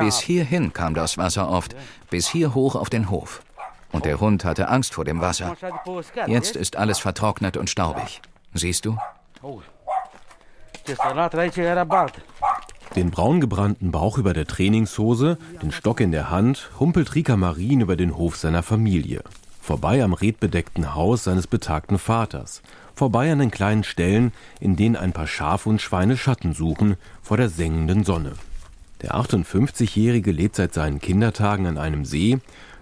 [0.00, 1.76] Bis hierhin kam das Wasser oft,
[2.10, 3.42] bis hier hoch auf den Hof.
[3.92, 5.56] Und der Hund hatte Angst vor dem Wasser.
[6.26, 8.20] Jetzt ist alles vertrocknet und staubig.
[8.54, 8.96] Siehst du?
[12.94, 17.96] Den braungebrannten Bauch über der Trainingshose, den Stock in der Hand, humpelt Rika Marin über
[17.96, 19.22] den Hof seiner Familie.
[19.60, 22.62] Vorbei am redbedeckten Haus seines betagten Vaters.
[22.94, 27.38] Vorbei an den kleinen Ställen, in denen ein paar Schafe und Schweine Schatten suchen vor
[27.38, 28.32] der sengenden Sonne.
[29.02, 32.38] Der 58-Jährige lebt seit seinen Kindertagen an einem See,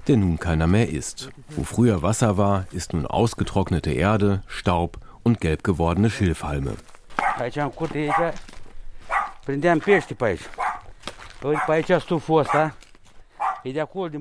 [0.09, 1.31] der nun keiner mehr ist.
[1.51, 6.75] Wo früher Wasser war, ist nun ausgetrocknete Erde, Staub und gelb gewordene Schilfhalme.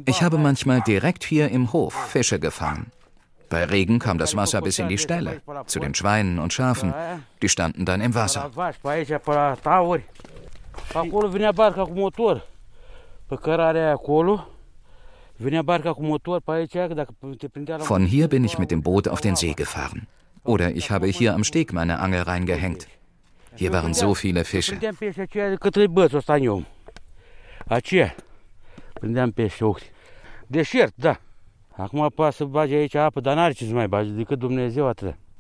[0.06, 2.92] Ich habe manchmal direkt hier im Hof Fische gefangen.
[3.50, 6.94] Bei Regen kam das Wasser bis in die Ställe, zu den Schweinen und Schafen.
[7.42, 8.50] Die standen dann im Wasser.
[17.80, 20.08] Von hier bin ich mit dem Boot auf den See gefahren.
[20.44, 22.88] Oder ich habe hier am Steg meine Angel reingehängt.
[23.56, 24.80] Hier waren so viele Fische.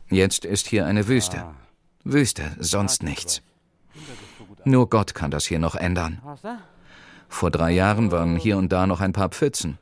[0.09, 1.45] Jetzt ist hier eine Wüste.
[2.03, 3.41] Wüste, sonst nichts.
[4.63, 6.21] Nur Gott kann das hier noch ändern.
[7.27, 9.77] Vor drei Jahren waren hier und da noch ein paar Pfützen.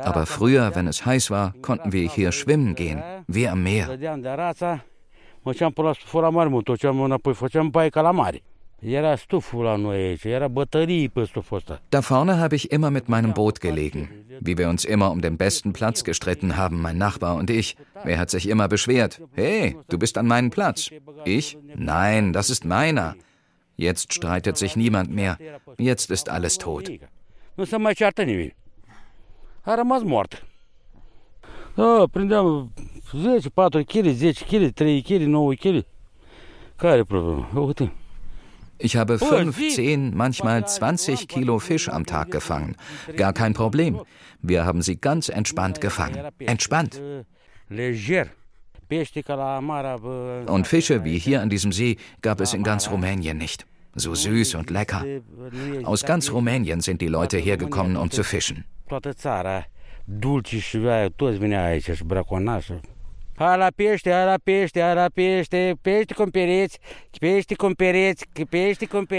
[0.00, 3.98] Aber früher, wenn es heiß war, konnten wir hier schwimmen gehen, wie am Meer.
[11.90, 14.08] Da vorne habe ich immer mit meinem Boot gelegen.
[14.40, 17.76] Wie wir uns immer um den besten Platz gestritten haben, mein Nachbar und ich.
[18.02, 19.22] Wer hat sich immer beschwert?
[19.34, 20.90] Hey, du bist an meinem Platz.
[21.24, 21.56] Ich?
[21.76, 23.14] Nein, das ist meiner.
[23.76, 25.38] Jetzt streitet sich niemand mehr.
[25.78, 26.90] Jetzt ist alles tot.
[27.56, 28.61] a
[29.64, 30.02] rămas.
[31.74, 32.72] Da, prindeam
[33.10, 35.84] 10, 4 kg, 10 kg, 3 kg, 9 kg.
[36.76, 37.48] Care problemă?
[37.54, 37.92] Uite.
[38.76, 42.74] Ich habe 5, 10, manchmal 20 Kilo Fisch am Tag gefangen.
[43.16, 44.00] Gar kein Problem.
[44.40, 46.18] Wir haben sie ganz entspannt gefangen.
[46.38, 47.00] Entspannt.
[50.46, 53.66] Und Fische wie hier an diesem See gab es in ganz Rumänien nicht.
[53.94, 55.04] So süß und lecker.
[55.84, 58.64] Aus ganz Rumänien sind die Leute hergekommen, um zu fischen.
[63.76, 66.14] pește, pește, pește,
[66.46, 66.78] pește.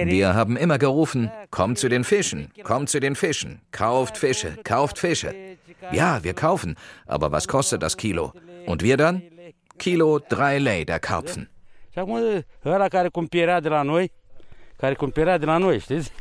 [0.05, 4.99] Wir haben immer gerufen, kommt zu den Fischen, kommt zu den Fischen, kauft Fische, kauft
[4.99, 5.57] Fische.
[5.91, 8.33] Ja, wir kaufen, aber was kostet das Kilo?
[8.65, 9.21] Und wir dann?
[9.77, 11.49] Kilo drei Lei der Karpfen.
[11.91, 12.17] Și acum
[12.65, 14.11] ăla care cumpăra de la noi,
[14.83, 16.11] care cumpăra de la noi, știți?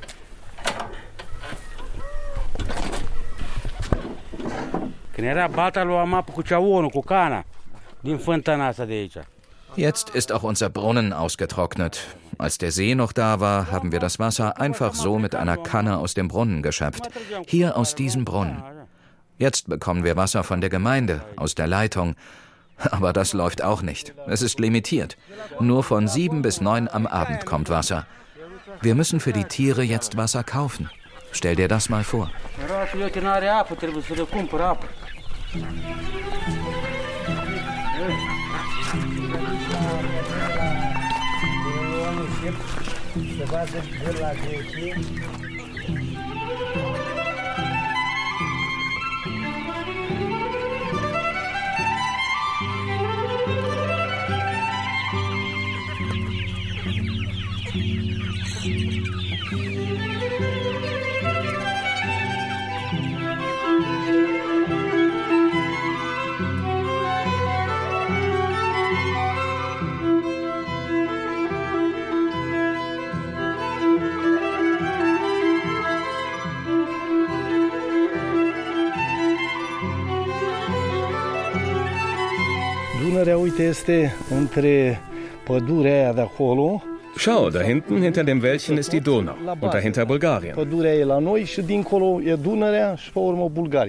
[5.12, 7.44] Când era balta, luam apă cu ceaunul, cu cana,
[8.00, 9.18] din fântâna asta de aici.
[9.74, 12.16] Jetzt ist auch unser Brunnen ausgetrocknet.
[12.36, 15.96] Als der See noch da war, haben wir das Wasser einfach so mit einer Kanne
[15.96, 17.08] aus dem Brunnen geschöpft.
[17.46, 18.62] Hier aus diesem Brunnen.
[19.38, 22.14] Jetzt bekommen wir Wasser von der Gemeinde, aus der Leitung.
[22.90, 24.14] Aber das läuft auch nicht.
[24.26, 25.16] Es ist limitiert.
[25.60, 28.06] Nur von sieben bis neun am Abend kommt Wasser.
[28.82, 30.90] Wir müssen für die Tiere jetzt Wasser kaufen.
[31.30, 32.30] Stell dir das mal vor.
[33.14, 33.64] Dunărea,
[83.42, 85.00] uite, este între
[85.44, 86.82] pădurea aia de acolo,
[87.16, 90.56] Schau, da hinten hinter dem Wäldchen ist die Donau und dahinter Bulgarien.
[90.56, 90.70] e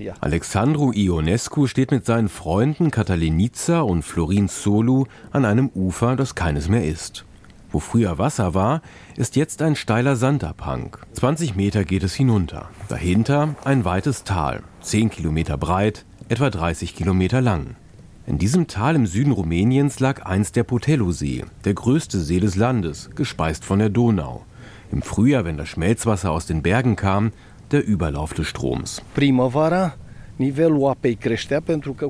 [0.06, 0.14] e.
[0.20, 6.68] Alexandru Ionescu steht mit seinen Freunden Katalinica und Florin Solu an einem Ufer, das keines
[6.68, 7.24] mehr ist.
[7.72, 8.82] Wo früher Wasser war,
[9.16, 10.98] ist jetzt ein steiler Sandabhang.
[11.14, 12.70] 20 Meter geht es hinunter.
[12.90, 17.78] Dahinter ein weites Tal, 10 Kilometer breit, etwa 30 Kilometer lang.
[18.26, 23.10] In diesem Tal im Süden Rumäniens lag einst der Potello-See, der größte See des Landes,
[23.16, 24.46] gespeist von der Donau.
[24.94, 27.34] Im Frühjahr, wenn das Schmelzwasser aus den Bergen kam,
[27.72, 29.02] der Überlauf des Stroms.
[29.14, 29.94] Primavera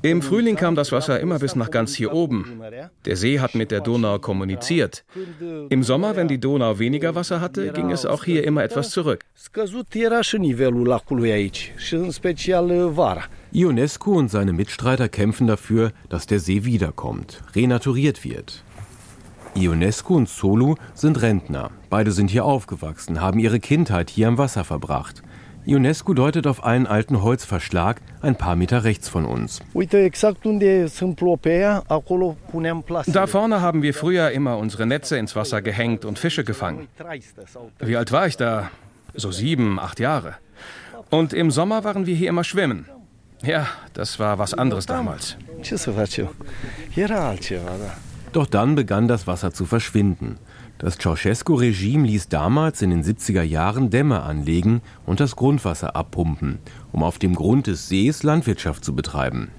[0.01, 2.61] im Frühling kam das Wasser immer bis nach ganz hier oben.
[3.05, 5.03] Der See hat mit der Donau kommuniziert.
[5.69, 9.25] Im Sommer, wenn die Donau weniger Wasser hatte, ging es auch hier immer etwas zurück.
[13.55, 18.63] Ionescu und seine Mitstreiter kämpfen dafür, dass der See wiederkommt, renaturiert wird.
[19.53, 21.69] Ionescu und Solu sind Rentner.
[21.91, 25.21] Beide sind hier aufgewachsen, haben ihre Kindheit hier am Wasser verbracht.
[25.67, 29.61] Ionescu deutet auf einen alten Holzverschlag ein paar Meter rechts von uns.
[33.05, 36.87] Da vorne haben wir früher immer unsere Netze ins Wasser gehängt und Fische gefangen.
[37.79, 38.71] Wie alt war ich da?
[39.13, 40.33] So sieben, acht Jahre.
[41.11, 42.87] Und im Sommer waren wir hier immer schwimmen.
[43.43, 45.37] Ja, das war was anderes damals.
[48.31, 50.39] Doch dann begann das Wasser zu verschwinden.
[50.79, 56.59] Das Ceausescu-Regime ließ damals in den 70er Jahren Dämme anlegen und das Grundwasser abpumpen,
[56.91, 59.51] um auf dem Grund des Sees Landwirtschaft zu betreiben.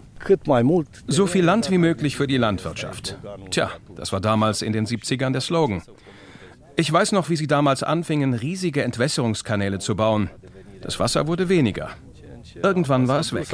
[1.07, 3.16] So viel Land wie möglich für die Landwirtschaft.
[3.51, 5.83] Tja, das war damals in den 70ern der Slogan.
[6.77, 10.31] Ich weiß noch, wie sie damals anfingen, riesige Entwässerungskanäle zu bauen.
[10.81, 11.90] Das Wasser wurde weniger.
[12.62, 13.49] Irgendwann war es weg.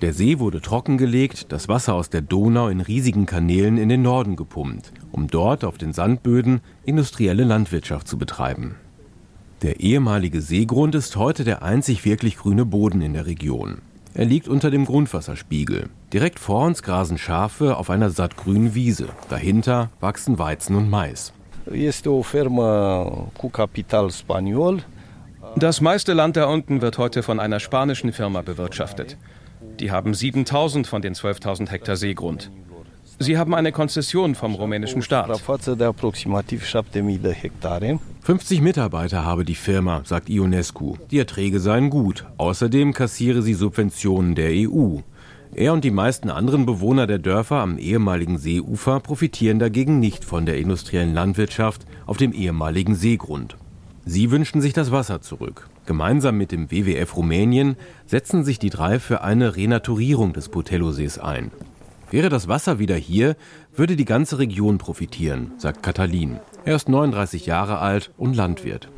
[0.00, 4.36] Der See wurde trockengelegt, das Wasser aus der Donau in riesigen Kanälen in den Norden
[4.36, 8.76] gepumpt, um dort auf den Sandböden industrielle Landwirtschaft zu betreiben.
[9.62, 13.82] Der ehemalige Seegrund ist heute der einzig wirklich grüne Boden in der Region.
[14.14, 15.88] Er liegt unter dem Grundwasserspiegel.
[16.12, 19.08] Direkt vor uns grasen Schafe auf einer sattgrünen Wiese.
[19.28, 21.32] Dahinter wachsen Weizen und Mais.
[21.72, 23.04] Este o fermă
[23.36, 24.84] cu capital spaniol.
[25.56, 29.16] Das meiste Land da unten wird heute von einer spanischen Firma bewirtschaftet.
[29.78, 32.50] Die haben 7000 von den 12.000 Hektar Seegrund.
[33.18, 35.28] Sie haben eine Konzession vom rumänischen Staat.
[38.22, 40.96] 50 Mitarbeiter habe die Firma, sagt Ionescu.
[41.10, 42.26] Die Erträge seien gut.
[42.38, 44.98] Außerdem kassiere sie Subventionen der EU.
[45.52, 50.46] Er und die meisten anderen Bewohner der Dörfer am ehemaligen Seeufer profitieren dagegen nicht von
[50.46, 53.56] der industriellen Landwirtschaft auf dem ehemaligen Seegrund.
[54.04, 55.68] Sie wünschen sich das Wasser zurück.
[55.86, 61.50] Gemeinsam mit dem WWF Rumänien setzen sich die drei für eine Renaturierung des Potello-Sees ein.
[62.10, 63.36] Wäre das Wasser wieder hier,
[63.72, 66.40] würde die ganze Region profitieren, sagt Katalin.
[66.64, 68.88] Er ist 39 Jahre alt und Landwirt.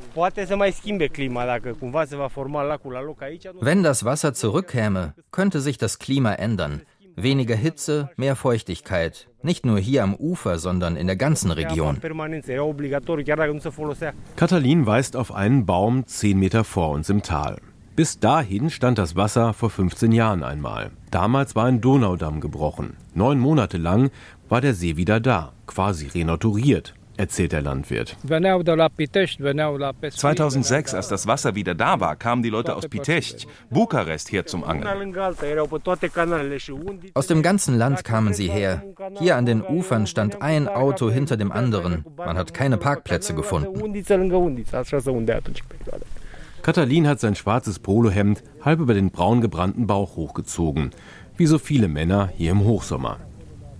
[3.60, 6.82] Wenn das Wasser zurückkäme, könnte sich das Klima ändern.
[7.16, 9.28] Weniger Hitze, mehr Feuchtigkeit.
[9.42, 11.98] Nicht nur hier am Ufer, sondern in der ganzen Region.
[14.36, 17.58] Katalin weist auf einen Baum 10 Meter vor uns im Tal.
[17.94, 20.90] Bis dahin stand das Wasser vor 15 Jahren einmal.
[21.10, 22.96] Damals war ein Donaudamm gebrochen.
[23.14, 24.10] Neun Monate lang
[24.48, 28.16] war der See wieder da, quasi renaturiert erzählt der Landwirt.
[30.10, 34.64] 2006, als das Wasser wieder da war, kamen die Leute aus Pitești, Bukarest her zum
[34.64, 35.16] Angeln.
[37.14, 38.82] Aus dem ganzen Land kamen sie her.
[39.18, 42.04] Hier an den Ufern stand ein Auto hinter dem anderen.
[42.16, 43.94] Man hat keine Parkplätze gefunden.
[46.62, 50.90] Katalin hat sein schwarzes Polohemd halb über den braun gebrannten Bauch hochgezogen,
[51.36, 53.18] wie so viele Männer hier im Hochsommer.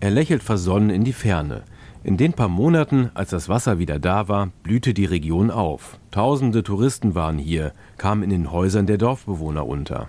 [0.01, 1.62] Er lächelt versonnen in die Ferne.
[2.05, 6.01] In den paar Monaten, als das Wasser wieder da war, blühte die Region auf.
[6.11, 10.09] Tausende Touristen waren hier, kamen in den Häusern der Dorfbewohner unter.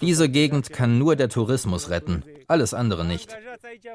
[0.00, 3.36] Diese Gegend kann nur der Tourismus retten, alles andere nicht.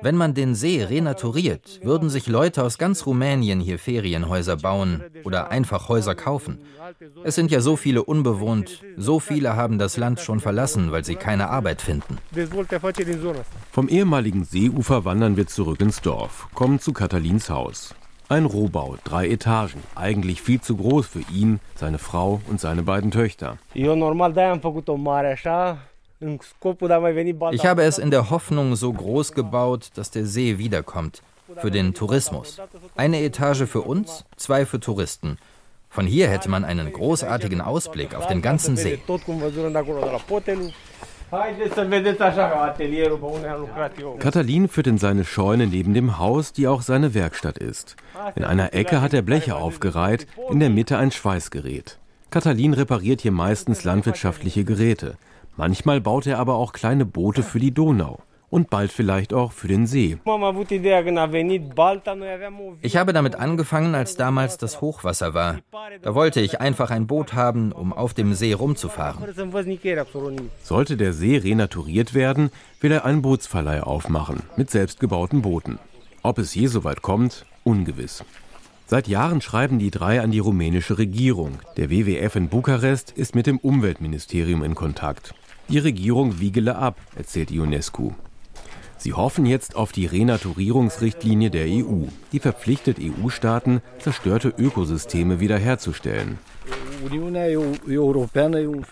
[0.01, 5.51] Wenn man den See renaturiert, würden sich Leute aus ganz Rumänien hier Ferienhäuser bauen oder
[5.51, 6.59] einfach Häuser kaufen.
[7.23, 11.15] Es sind ja so viele unbewohnt, so viele haben das Land schon verlassen, weil sie
[11.15, 12.17] keine Arbeit finden.
[13.71, 17.95] Vom ehemaligen Seeufer wandern wir zurück ins Dorf, kommen zu Katalins Haus.
[18.27, 23.11] Ein Rohbau, drei Etagen, eigentlich viel zu groß für ihn, seine Frau und seine beiden
[23.11, 23.57] Töchter.
[23.75, 23.85] Ich
[27.65, 31.21] habe es in der Hoffnung so groß gebaut, dass der See wiederkommt.
[31.57, 32.59] Für den Tourismus.
[32.95, 35.37] Eine Etage für uns, zwei für Touristen.
[35.89, 38.99] Von hier hätte man einen großartigen Ausblick auf den ganzen See.
[44.19, 47.95] Katalin führt in seine Scheune neben dem Haus, die auch seine Werkstatt ist.
[48.35, 51.99] In einer Ecke hat er Bleche aufgereiht, in der Mitte ein Schweißgerät.
[52.29, 55.17] Katalin repariert hier meistens landwirtschaftliche Geräte.
[55.57, 58.19] Manchmal baut er aber auch kleine Boote für die Donau.
[58.49, 60.17] Und bald vielleicht auch für den See.
[62.81, 65.59] Ich habe damit angefangen, als damals das Hochwasser war.
[66.01, 69.23] Da wollte ich einfach ein Boot haben, um auf dem See rumzufahren.
[70.61, 75.79] Sollte der See renaturiert werden, will er einen Bootsverleih aufmachen mit selbstgebauten Booten.
[76.23, 78.23] Ob es je soweit kommt, ungewiss.
[78.87, 81.57] Seit Jahren schreiben die drei an die rumänische Regierung.
[81.77, 85.33] Der WWF in Bukarest ist mit dem Umweltministerium in Kontakt.
[85.69, 88.13] Die Regierung wiegele ab, erzählt Ionescu.
[88.97, 92.05] Sie hoffen jetzt auf die Renaturierungsrichtlinie der EU.
[92.31, 96.39] Die verpflichtet EU-Staaten, zerstörte Ökosysteme wiederherzustellen.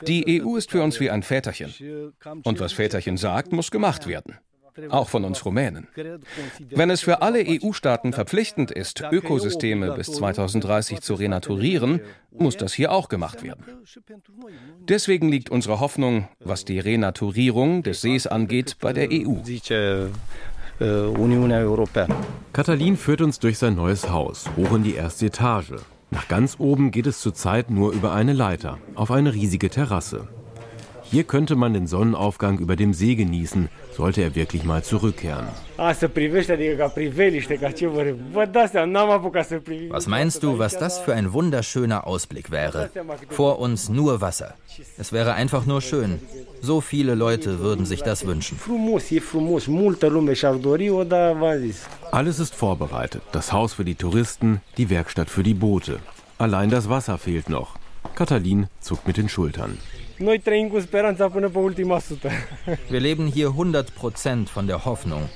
[0.07, 2.13] Die EU ist für uns wie ein Väterchen.
[2.43, 4.37] Und was Väterchen sagt, muss gemacht werden
[4.89, 5.87] auch von uns Rumänen.
[6.69, 12.01] Wenn es für alle EU-Staaten verpflichtend ist, Ökosysteme bis 2030 zu renaturieren,
[12.31, 13.63] muss das hier auch gemacht werden.
[14.87, 19.35] Deswegen liegt unsere Hoffnung, was die Renaturierung des Sees angeht, bei der EU.
[22.51, 25.75] Katalin führt uns durch sein neues Haus, hoch in die erste Etage.
[26.09, 30.27] Nach ganz oben geht es zurzeit nur über eine Leiter, auf eine riesige Terrasse.
[31.13, 35.45] Hier könnte man den Sonnenaufgang über dem See genießen, sollte er wirklich mal zurückkehren.
[35.77, 36.01] Was
[40.07, 42.89] meinst du, was das für ein wunderschöner Ausblick wäre?
[43.29, 44.55] Vor uns nur Wasser.
[44.97, 46.19] Es wäre einfach nur schön.
[46.61, 48.57] So viele Leute würden sich das wünschen.
[52.11, 53.21] Alles ist vorbereitet.
[53.31, 55.99] Das Haus für die Touristen, die Werkstatt für die Boote.
[56.39, 57.75] Allein das Wasser fehlt noch.
[58.15, 59.77] Katalin zuckt mit den Schultern.
[62.89, 65.29] Wir leben hier 100 Prozent von der Hoffnung.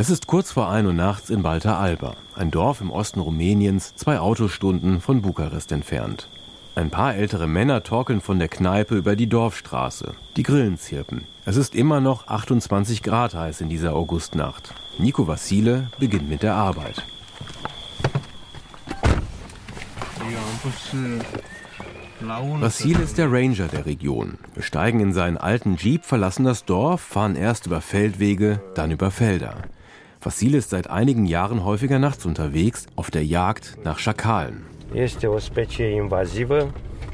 [0.00, 3.96] Es ist kurz vor 1 Uhr nachts in Balta Alba, ein Dorf im Osten Rumäniens,
[3.96, 6.28] zwei Autostunden von Bukarest entfernt.
[6.76, 10.14] Ein paar ältere Männer torkeln von der Kneipe über die Dorfstraße.
[10.36, 11.24] Die Grillen zirpen.
[11.46, 14.72] Es ist immer noch 28 Grad heiß in dieser Augustnacht.
[14.98, 17.02] Nico Vassile beginnt mit der Arbeit.
[22.60, 24.38] Vassile ist der Ranger der Region.
[24.54, 29.10] Wir steigen in seinen alten Jeep, verlassen das Dorf, fahren erst über Feldwege, dann über
[29.10, 29.56] Felder.
[30.20, 34.64] Vassile ist seit einigen Jahren häufiger nachts unterwegs, auf der Jagd nach Schakalen.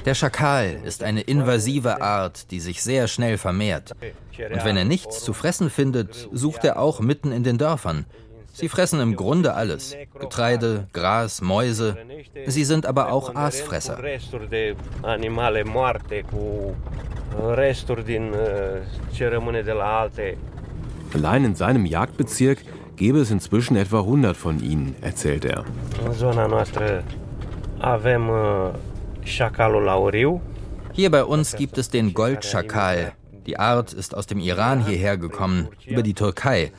[0.04, 3.92] Der Schakal ist eine invasive Art, die sich sehr schnell vermehrt.
[4.00, 8.04] Und wenn er nichts zu fressen findet, sucht er auch mitten in den Dörfern.
[8.52, 9.96] Sie fressen im Grunde alles.
[10.18, 11.96] Getreide, Gras, Mäuse.
[12.46, 13.98] Sie sind aber auch Aasfresser.
[21.14, 22.58] Allein in seinem Jagdbezirk
[22.96, 25.64] gäbe es inzwischen etwa 100 von ihnen, erzählt er.
[30.92, 33.12] Hier bei uns gibt es den Goldschakal.
[33.46, 36.72] Die Art ist aus dem Iran hierher gekommen, über die Türkei.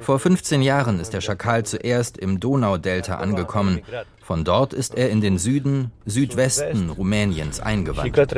[0.00, 3.80] Vor 15 Jahren ist der Schakal zuerst im Donaudelta angekommen.
[4.20, 8.28] Von dort ist er in den Süden, Südwesten Rumäniens eingewandert.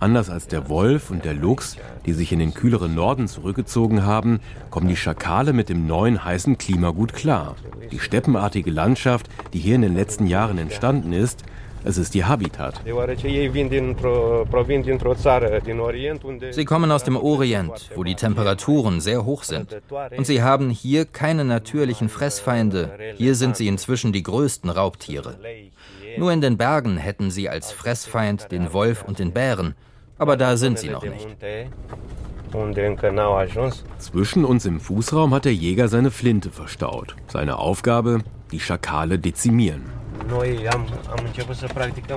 [0.00, 1.76] Anders als der Wolf und der Luchs,
[2.06, 4.40] die sich in den kühleren Norden zurückgezogen haben,
[4.70, 7.56] kommen die Schakale mit dem neuen heißen Klima gut klar.
[7.90, 11.44] Die steppenartige Landschaft, die hier in den letzten Jahren entstanden ist,
[11.84, 12.82] es ist ihr Habitat.
[16.50, 19.76] Sie kommen aus dem Orient, wo die Temperaturen sehr hoch sind.
[20.16, 22.90] Und sie haben hier keine natürlichen Fressfeinde.
[23.16, 25.38] Hier sind sie inzwischen die größten Raubtiere.
[26.16, 29.74] Nur in den Bergen hätten sie als Fressfeind den Wolf und den Bären.
[30.18, 31.28] Aber da sind sie noch nicht.
[33.98, 37.14] Zwischen uns im Fußraum hat der Jäger seine Flinte verstaut.
[37.28, 39.84] Seine Aufgabe, die Schakale dezimieren.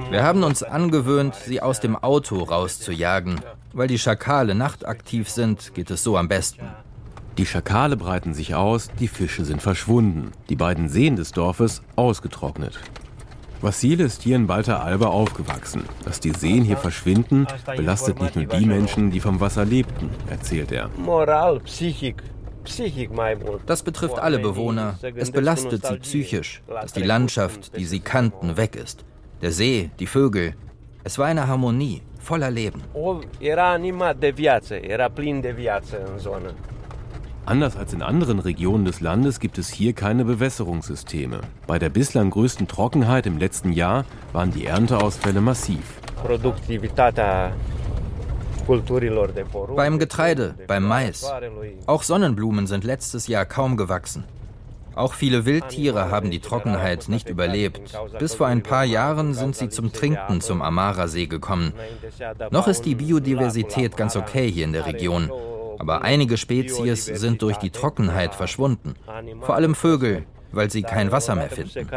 [0.09, 3.41] Wir haben uns angewöhnt, sie aus dem Auto rauszujagen.
[3.73, 6.67] Weil die Schakale nachtaktiv sind, geht es so am besten.
[7.37, 12.77] Die Schakale breiten sich aus, die Fische sind verschwunden, die beiden Seen des Dorfes ausgetrocknet.
[13.61, 15.83] Vasile ist hier in Balta Alba aufgewachsen.
[16.03, 17.45] Dass die Seen hier verschwinden,
[17.75, 20.89] belastet nicht nur die Menschen, die vom Wasser lebten, erzählt er.
[20.97, 22.23] Moral, Psychik.
[23.65, 24.97] Das betrifft alle Bewohner.
[25.15, 29.03] Es belastet sie psychisch, dass die Landschaft, die sie kannten, weg ist.
[29.41, 30.53] Der See, die Vögel.
[31.03, 32.83] Es war eine Harmonie, voller Leben.
[33.39, 36.53] Era animat de viață, era plin de viață în zonă.
[37.45, 41.41] Anders als in anderen Regionen des Landes gibt es hier keine Bewässerungssysteme.
[41.65, 45.99] Bei der bislang größten Trockenheit im letzten Jahr waren die Ernteausfälle massiv.
[49.75, 51.31] Beim Getreide, beim Mais.
[51.87, 54.23] Auch Sonnenblumen sind letztes Jahr kaum gewachsen.
[54.93, 57.81] Auch viele Wildtiere haben die Trockenheit nicht überlebt.
[58.19, 61.73] Bis vor ein paar Jahren sind sie zum Trinken zum Amara-See gekommen.
[62.51, 65.31] Noch ist die Biodiversität ganz okay hier in der Region.
[65.81, 68.93] Aber einige Spezies sind durch die Trockenheit verschwunden.
[69.41, 71.87] Vor allem Vögel, weil sie kein Wasser mehr finden.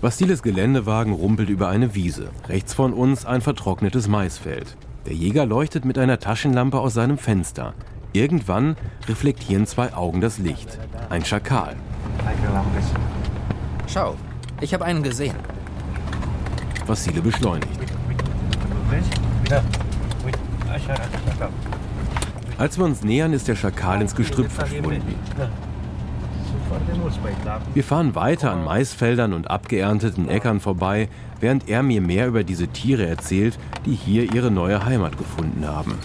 [0.00, 2.28] Vasiles Geländewagen rumpelt über eine Wiese.
[2.48, 4.76] Rechts von uns ein vertrocknetes Maisfeld.
[5.06, 7.74] Der Jäger leuchtet mit einer Taschenlampe aus seinem Fenster.
[8.12, 8.76] Irgendwann
[9.08, 10.78] reflektieren zwei Augen das Licht.
[11.10, 11.74] Ein Schakal.
[13.88, 14.14] Schau,
[14.60, 15.34] ich habe einen gesehen.
[16.86, 17.83] Vasile beschleunigt.
[22.58, 25.14] Als wir uns nähern, ist der Schakal ins Gestrüpp verschwunden.
[27.74, 31.08] Wir fahren weiter an Maisfeldern und abgeernteten Äckern vorbei,
[31.40, 35.98] während er mir mehr über diese Tiere erzählt, die hier ihre neue Heimat gefunden haben.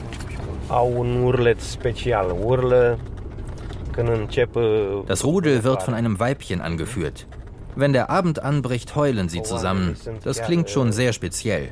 [5.08, 7.28] Das Rudel wird von einem Weibchen angeführt.
[7.76, 9.96] Wenn der Abend anbricht, heulen sie zusammen.
[10.24, 11.70] Das klingt schon sehr speziell.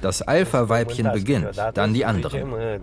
[0.00, 2.78] Das Alpha-Weibchen beginnt, dann die anderen.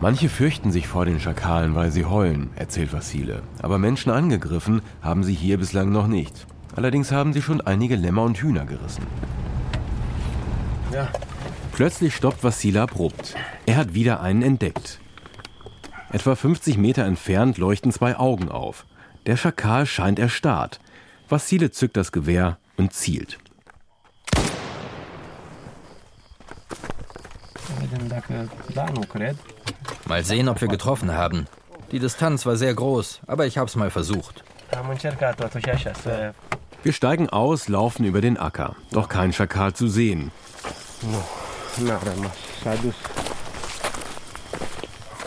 [0.00, 3.42] Manche fürchten sich vor den Schakalen, weil sie heulen, erzählt Vasile.
[3.60, 6.46] Aber Menschen angegriffen haben sie hier bislang noch nicht.
[6.76, 9.06] Allerdings haben sie schon einige Lämmer und Hühner gerissen.
[10.92, 11.08] Ja.
[11.72, 13.34] Plötzlich stoppt Vasile abrupt.
[13.66, 15.00] Er hat wieder einen entdeckt.
[16.12, 18.86] Etwa 50 Meter entfernt leuchten zwei Augen auf.
[19.26, 20.78] Der Schakal scheint erstarrt.
[21.28, 23.38] Vasile zückt das Gewehr und zielt.
[27.66, 27.83] Vedem dacă da, nu cred.
[30.06, 31.46] Mal sehen, ob wir getroffen haben.
[31.92, 34.42] Die Distanz war sehr groß, aber ich hab's mal versucht.
[35.74, 36.32] Așa să...
[36.84, 38.76] Wir steigen aus, laufen über den Acker.
[38.90, 40.30] Doch kein Schakal zu sehen.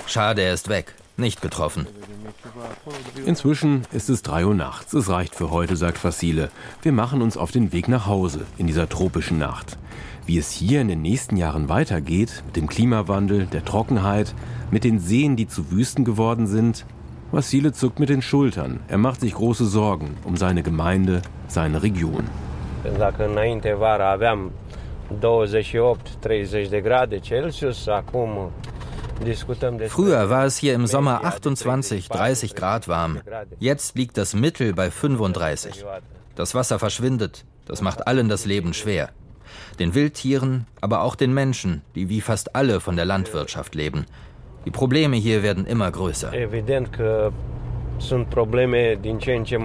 [0.05, 0.93] Schade, er ist weg.
[1.17, 1.87] Nicht getroffen.
[3.25, 4.93] Inzwischen ist es 3 Uhr nachts.
[4.93, 6.51] Es reicht für heute, sagt Vasile.
[6.83, 9.77] Wir machen uns auf den Weg nach Hause in dieser tropischen Nacht.
[10.27, 14.35] Wie es hier in den nächsten Jahren weitergeht, mit dem Klimawandel, der Trockenheit,
[14.71, 16.85] mit den Seen, die zu Wüsten geworden sind,
[17.31, 18.81] Vasile zuckt mit den Schultern.
[18.89, 22.25] Er macht sich große Sorgen um seine Gemeinde, seine Region.
[22.97, 24.51] Dacă înainte vara aveam
[25.21, 28.51] 28-30 de grade Celsius, acum
[29.23, 30.03] discutăm despre...
[30.03, 33.19] Früher war es hier im Sommer 28, 30 Grad warm.
[33.59, 35.85] Jetzt liegt das Mittel bei 35.
[36.35, 37.45] Das Wasser verschwindet.
[37.65, 39.09] Das macht allen das Leben schwer.
[39.79, 44.05] Den Wildtieren, aber auch den Menschen, die wie fast alle von der Landwirtschaft leben.
[44.65, 46.33] Die Probleme hier werden immer größer.
[46.33, 46.89] Evident
[47.97, 49.57] sunt probleme din ce în ce.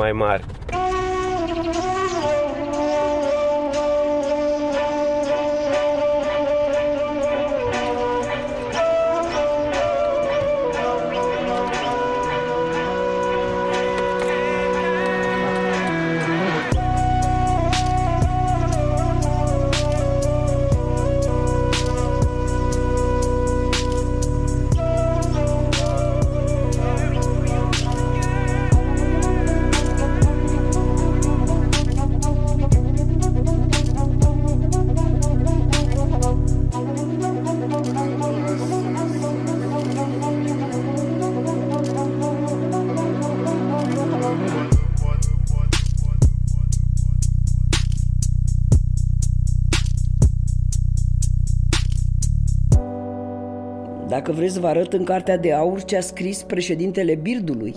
[54.13, 57.75] Dacă vreți vă arăt în Cartea de Aur ce a scris președintele Birdului.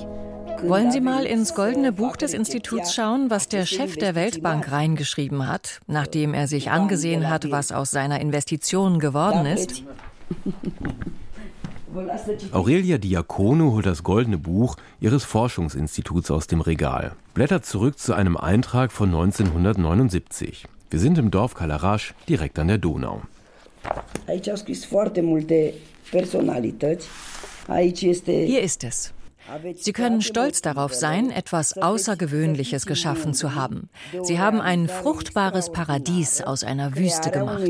[0.68, 5.48] Wollen Sie mal ins goldene Buch des Instituts schauen, was der Chef der Weltbank reingeschrieben
[5.48, 9.84] hat, nachdem er sich angesehen hat, was aus seiner Investition geworden ist?
[12.52, 18.36] Aurelia Diacono holt das goldene Buch ihres Forschungsinstituts aus dem Regal, blättert zurück zu einem
[18.36, 20.66] Eintrag von 1979.
[20.90, 23.22] Wir sind im Dorf Kalarasch, direkt an der Donau.
[24.28, 25.74] Aici au scris foarte multe
[28.28, 29.14] Hier ist es.
[29.76, 33.90] Sie können stolz darauf sein, etwas Außergewöhnliches geschaffen zu haben.
[34.24, 37.62] Sie haben ein fruchtbares Paradies aus einer Wüste gemacht.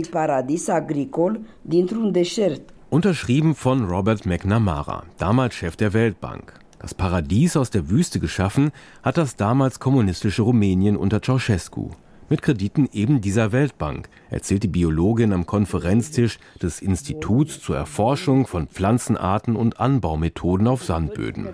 [2.89, 6.53] Unterschrieben von Robert McNamara, damals Chef der Weltbank.
[6.79, 8.71] Das Paradies aus der Wüste geschaffen
[9.03, 11.89] hat das damals kommunistische Rumänien unter Ceausescu
[12.29, 18.67] mit Krediten eben dieser Weltbank, erzählt die Biologin am Konferenztisch des Instituts zur Erforschung von
[18.67, 21.47] Pflanzenarten und Anbaumethoden auf Sandböden.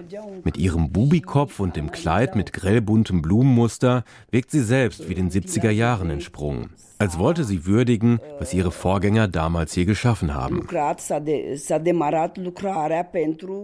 [0.43, 5.69] Mit ihrem Bubikopf und dem Kleid mit grellbuntem Blumenmuster wirkt sie selbst wie den 70er
[5.69, 6.71] Jahren entsprungen
[7.01, 10.67] als wollte sie würdigen, was ihre Vorgänger damals hier geschaffen haben.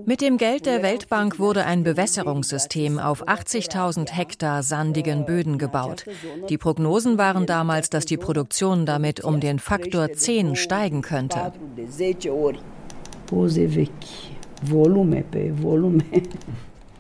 [0.05, 6.05] Mit dem Geld der Weltbank wurde ein Bewässerungssystem auf 80.000 Hektar sandigen Böden gebaut.
[6.49, 11.53] Die Prognosen waren damals, dass die Produktion damit um den Faktor 10 steigen könnte.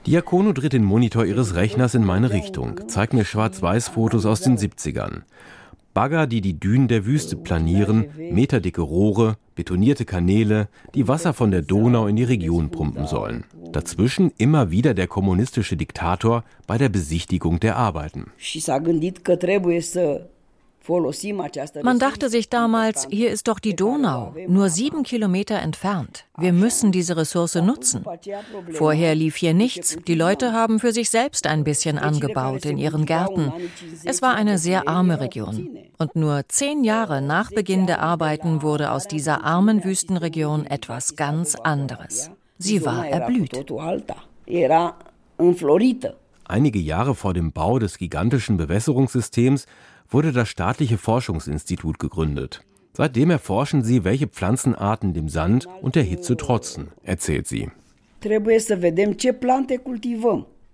[0.05, 5.23] Diakono dreht den Monitor ihres Rechners in meine Richtung, zeigt mir Schwarz-Weiß-Fotos aus den 70ern.
[5.93, 11.63] Bagger, die die Dünen der Wüste planieren, meterdicke Rohre, betonierte Kanäle, die Wasser von der
[11.63, 13.45] Donau in die Region pumpen sollen.
[13.71, 18.31] Dazwischen immer wieder der kommunistische Diktator bei der Besichtigung der Arbeiten.
[21.83, 26.25] Man dachte sich damals, hier ist doch die Donau, nur sieben Kilometer entfernt.
[26.37, 28.05] Wir müssen diese Ressource nutzen.
[28.71, 29.97] Vorher lief hier nichts.
[30.07, 33.51] Die Leute haben für sich selbst ein bisschen angebaut in ihren Gärten.
[34.05, 35.69] Es war eine sehr arme Region.
[35.97, 41.55] Und nur zehn Jahre nach Beginn der Arbeiten wurde aus dieser armen Wüstenregion etwas ganz
[41.55, 42.31] anderes.
[42.59, 43.51] Sie war erblüht.
[46.49, 49.65] Einige Jahre vor dem Bau des gigantischen Bewässerungssystems
[50.09, 52.61] wurde das staatliche Forschungsinstitut gegründet.
[52.93, 57.69] Seitdem erforschen sie, welche Pflanzenarten dem Sand und der Hitze trotzen, erzählt sie.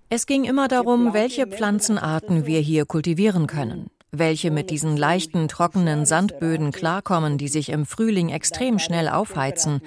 [0.09, 6.05] Es ging immer darum, welche Pflanzenarten wir hier kultivieren können welche mit diesen leichten, trockenen
[6.05, 9.81] Sandböden klarkommen, die sich im Frühling extrem schnell aufheizen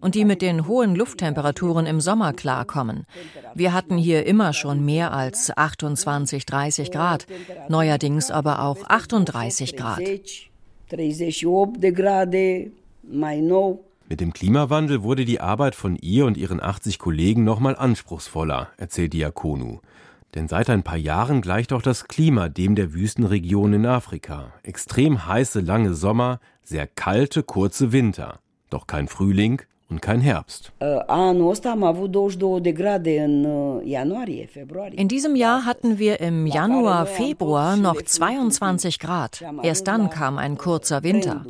[0.00, 3.06] und die mit den hohen Lufttemperaturen im Sommer klarkommen.
[3.54, 7.26] Wir hatten hier immer schon mehr als 28, 30 Grad,
[7.68, 10.02] neuerdings aber auch 38 Grad.
[14.10, 19.12] Mit dem Klimawandel wurde die Arbeit von ihr und ihren 80 Kollegen nochmal anspruchsvoller, erzählt
[19.12, 19.80] Diakonu.
[20.34, 24.52] Denn seit ein paar Jahren gleicht auch das Klima dem der Wüstenregion in Afrika.
[24.62, 28.40] Extrem heiße lange Sommer, sehr kalte kurze Winter.
[28.70, 30.72] Doch kein Frühling und kein Herbst.
[34.92, 39.42] In diesem Jahr hatten wir im Januar, Februar noch 22 Grad.
[39.62, 41.46] Erst dann kam ein kurzer Winter.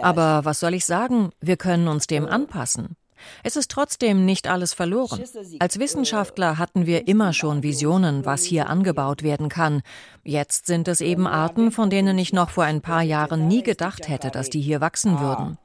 [0.00, 2.96] Aber was soll ich sagen, wir können uns dem anpassen.
[3.42, 5.22] Es ist trotzdem nicht alles verloren.
[5.58, 9.82] Als Wissenschaftler hatten wir immer schon Visionen, was hier angebaut werden kann.
[10.24, 14.08] Jetzt sind es eben Arten, von denen ich noch vor ein paar Jahren nie gedacht
[14.08, 15.58] hätte, dass die hier wachsen würden.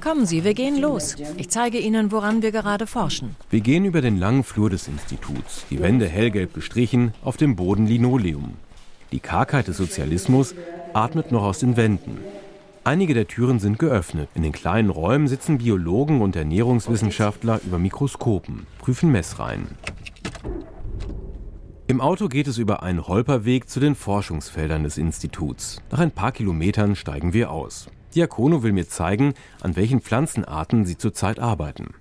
[0.00, 1.16] Kommen Sie, wir gehen los.
[1.36, 3.36] Ich zeige Ihnen, woran wir gerade forschen.
[3.50, 7.86] Wir gehen über den langen Flur des Instituts, die Wände hellgelb gestrichen, auf dem Boden
[7.86, 8.54] Linoleum.
[9.12, 10.54] Die Kargheit des Sozialismus
[10.94, 12.18] atmet noch aus den Wänden.
[12.82, 14.28] Einige der Türen sind geöffnet.
[14.34, 19.68] In den kleinen Räumen sitzen Biologen und Ernährungswissenschaftler über Mikroskopen, prüfen Messreihen.
[21.86, 25.82] Im Auto geht es über einen Holperweg zu den Forschungsfeldern des Instituts.
[25.90, 27.88] Nach ein paar Kilometern steigen wir aus.
[28.14, 31.94] Diakono will mir zeigen, an welchen Pflanzenarten sie zurzeit arbeiten.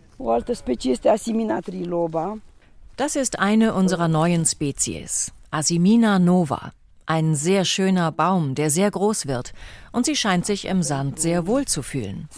[2.98, 6.72] Das ist eine unserer neuen Spezies, Asimina nova.
[7.06, 9.54] Ein sehr schöner Baum, der sehr groß wird.
[9.92, 12.30] Und sie scheint sich im Sand sehr wohl zu fühlen.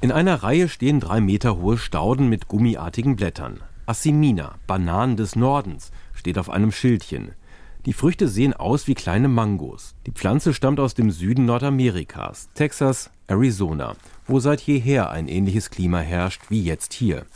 [0.00, 3.60] In einer Reihe stehen drei Meter hohe Stauden mit gummiartigen Blättern.
[3.86, 7.32] Assimina, Bananen des Nordens, steht auf einem Schildchen.
[7.86, 9.94] Die Früchte sehen aus wie kleine Mangos.
[10.06, 13.94] Die Pflanze stammt aus dem Süden Nordamerikas, Texas, Arizona,
[14.26, 17.26] wo seit jeher ein ähnliches Klima herrscht wie jetzt hier.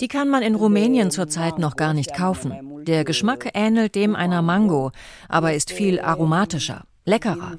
[0.00, 2.84] Die kann man in Rumänien zurzeit noch gar nicht kaufen.
[2.84, 4.90] Der Geschmack ähnelt dem einer Mango,
[5.28, 6.84] aber ist viel aromatischer.
[7.04, 7.58] Leckerer.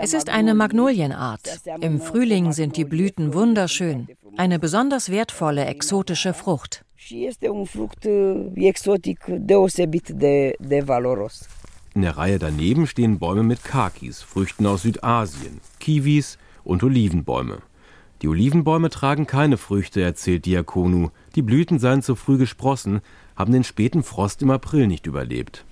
[0.00, 1.60] Es ist eine Magnolienart.
[1.80, 4.06] Im Frühling sind die Blüten wunderschön.
[4.36, 6.84] Eine besonders wertvolle exotische Frucht.
[11.94, 17.58] In der Reihe daneben stehen Bäume mit Kakis, Früchten aus Südasien, Kiwis und Olivenbäume.
[18.22, 21.08] Die Olivenbäume tragen keine Früchte, erzählt Diakonu.
[21.34, 23.00] Die Blüten seien zu früh gesprossen,
[23.34, 25.64] haben den späten Frost im April nicht überlebt.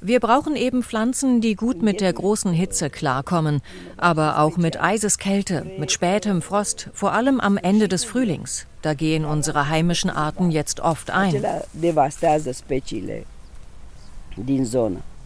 [0.00, 3.60] Wir brauchen eben Pflanzen, die gut mit der großen Hitze klarkommen,
[3.98, 8.66] aber auch mit Eiseskälte, mit spätem Frost, vor allem am Ende des Frühlings.
[8.80, 11.44] Da gehen unsere heimischen Arten jetzt oft ein.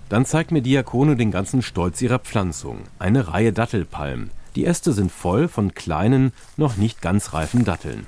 [0.09, 2.81] Dann zeigt mir Diakono den ganzen Stolz ihrer Pflanzung.
[2.99, 4.31] Eine Reihe Dattelpalmen.
[4.57, 8.07] Die Äste sind voll von kleinen, noch nicht ganz reifen Datteln.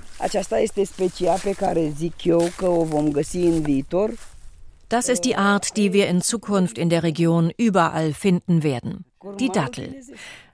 [4.88, 9.04] Das ist die Art, die wir in Zukunft in der Region überall finden werden.
[9.38, 9.94] Die Dattel.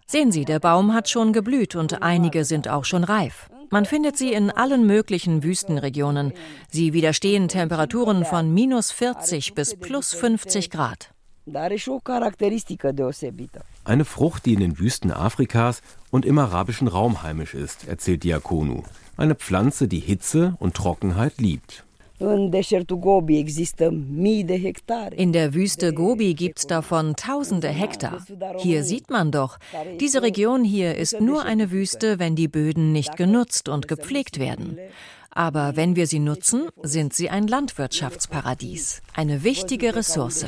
[0.06, 3.48] Sehen Sie, der Baum hat schon geblüht und einige sind auch schon reif.
[3.70, 6.32] Man findet sie in allen möglichen Wüstenregionen.
[6.70, 11.13] Sie widerstehen Temperaturen von minus 40 bis plus 50 Grad.
[13.84, 18.82] Eine Frucht, die in den Wüsten Afrikas und im arabischen Raum heimisch ist, erzählt Diakonu.
[19.18, 21.84] Eine Pflanze, die Hitze und Trockenheit liebt.
[22.18, 22.52] In
[25.32, 28.24] der Wüste Gobi gibt es davon tausende Hektar.
[28.58, 29.58] Hier sieht man doch,
[30.00, 34.78] diese Region hier ist nur eine Wüste, wenn die Böden nicht genutzt und gepflegt werden.
[35.30, 40.46] Aber wenn wir sie nutzen, sind sie ein Landwirtschaftsparadies, eine wichtige Ressource.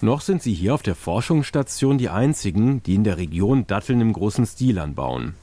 [0.00, 4.12] Noch sind sie hier auf der Forschungsstation die einzigen, die in der Region Datteln im
[4.12, 5.34] großen Stil anbauen.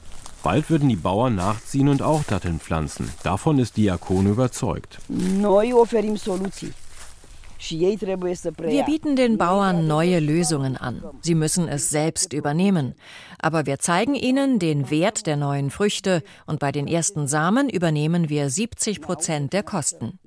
[0.42, 3.10] Bald würden die Bauern nachziehen und auch Datteln pflanzen.
[3.22, 4.98] Davon ist Diakon überzeugt.
[7.58, 11.02] Wir bieten den Bauern neue Lösungen an.
[11.22, 12.94] Sie müssen es selbst übernehmen.
[13.38, 18.28] Aber wir zeigen ihnen den Wert der neuen Früchte und bei den ersten Samen übernehmen
[18.28, 20.18] wir 70 Prozent der Kosten.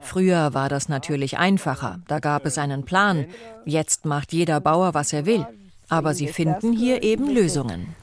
[0.00, 2.00] Früher war das natürlich einfacher.
[2.08, 3.26] Da gab es einen Plan.
[3.64, 5.46] Jetzt macht jeder Bauer, was er will.
[5.88, 7.94] Aber sie finden hier eben Lösungen.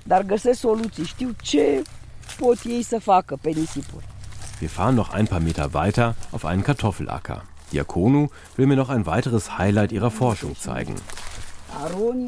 [4.60, 7.44] Wir fahren noch ein paar Meter weiter auf einen Kartoffelacker.
[7.74, 10.96] Diakonu will mir noch ein weiteres Highlight ihrer Forschung zeigen.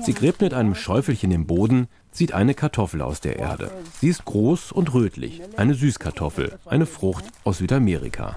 [0.01, 3.71] Sie gräbt mit einem Schäufelchen im Boden, zieht eine Kartoffel aus der Erde.
[4.01, 8.35] Sie ist groß und rötlich, eine Süßkartoffel, eine Frucht aus Südamerika.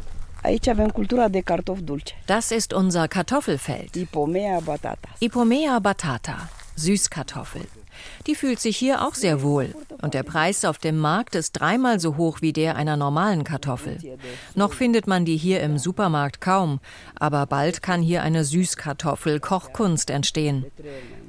[2.26, 3.94] Das ist unser Kartoffelfeld.
[5.20, 7.66] Ipomea batata, Süßkartoffel.
[8.26, 9.74] Die fühlt sich hier auch sehr wohl.
[10.00, 13.98] Und der Preis auf dem Markt ist dreimal so hoch wie der einer normalen Kartoffel.
[14.54, 16.80] Noch findet man die hier im Supermarkt kaum,
[17.14, 20.64] aber bald kann hier eine Süßkartoffel-Kochkunst entstehen.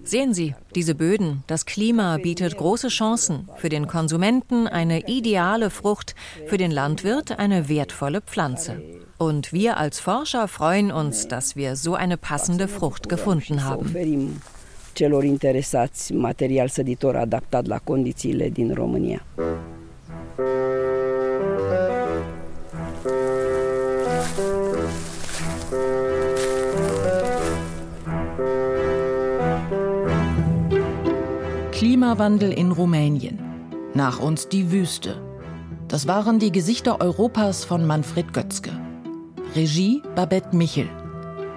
[0.05, 3.49] Sehen Sie, diese Böden, das Klima bietet große Chancen.
[3.57, 6.15] Für den Konsumenten eine ideale Frucht,
[6.47, 8.81] für den Landwirt eine wertvolle Pflanze.
[9.19, 13.93] Und wir als Forscher freuen uns, dass wir so eine passende Frucht gefunden haben
[14.99, 19.21] celor interesați material săditor adaptat la condițiile din România.
[31.69, 33.39] Klimawandel in Rumänien.
[33.93, 35.15] Nach uns die Wüste.
[35.87, 38.88] Das waren die Gesichter Europas von Manfred Götzke.
[39.55, 40.87] Regie Babette Michel.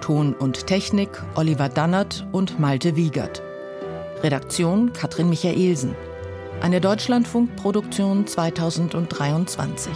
[0.01, 3.43] Ton und Technik Oliver Dannert und Malte Wiegert.
[4.23, 5.95] Redaktion Katrin Michaelsen.
[6.59, 9.93] Eine Deutschlandfunkproduktion 2023.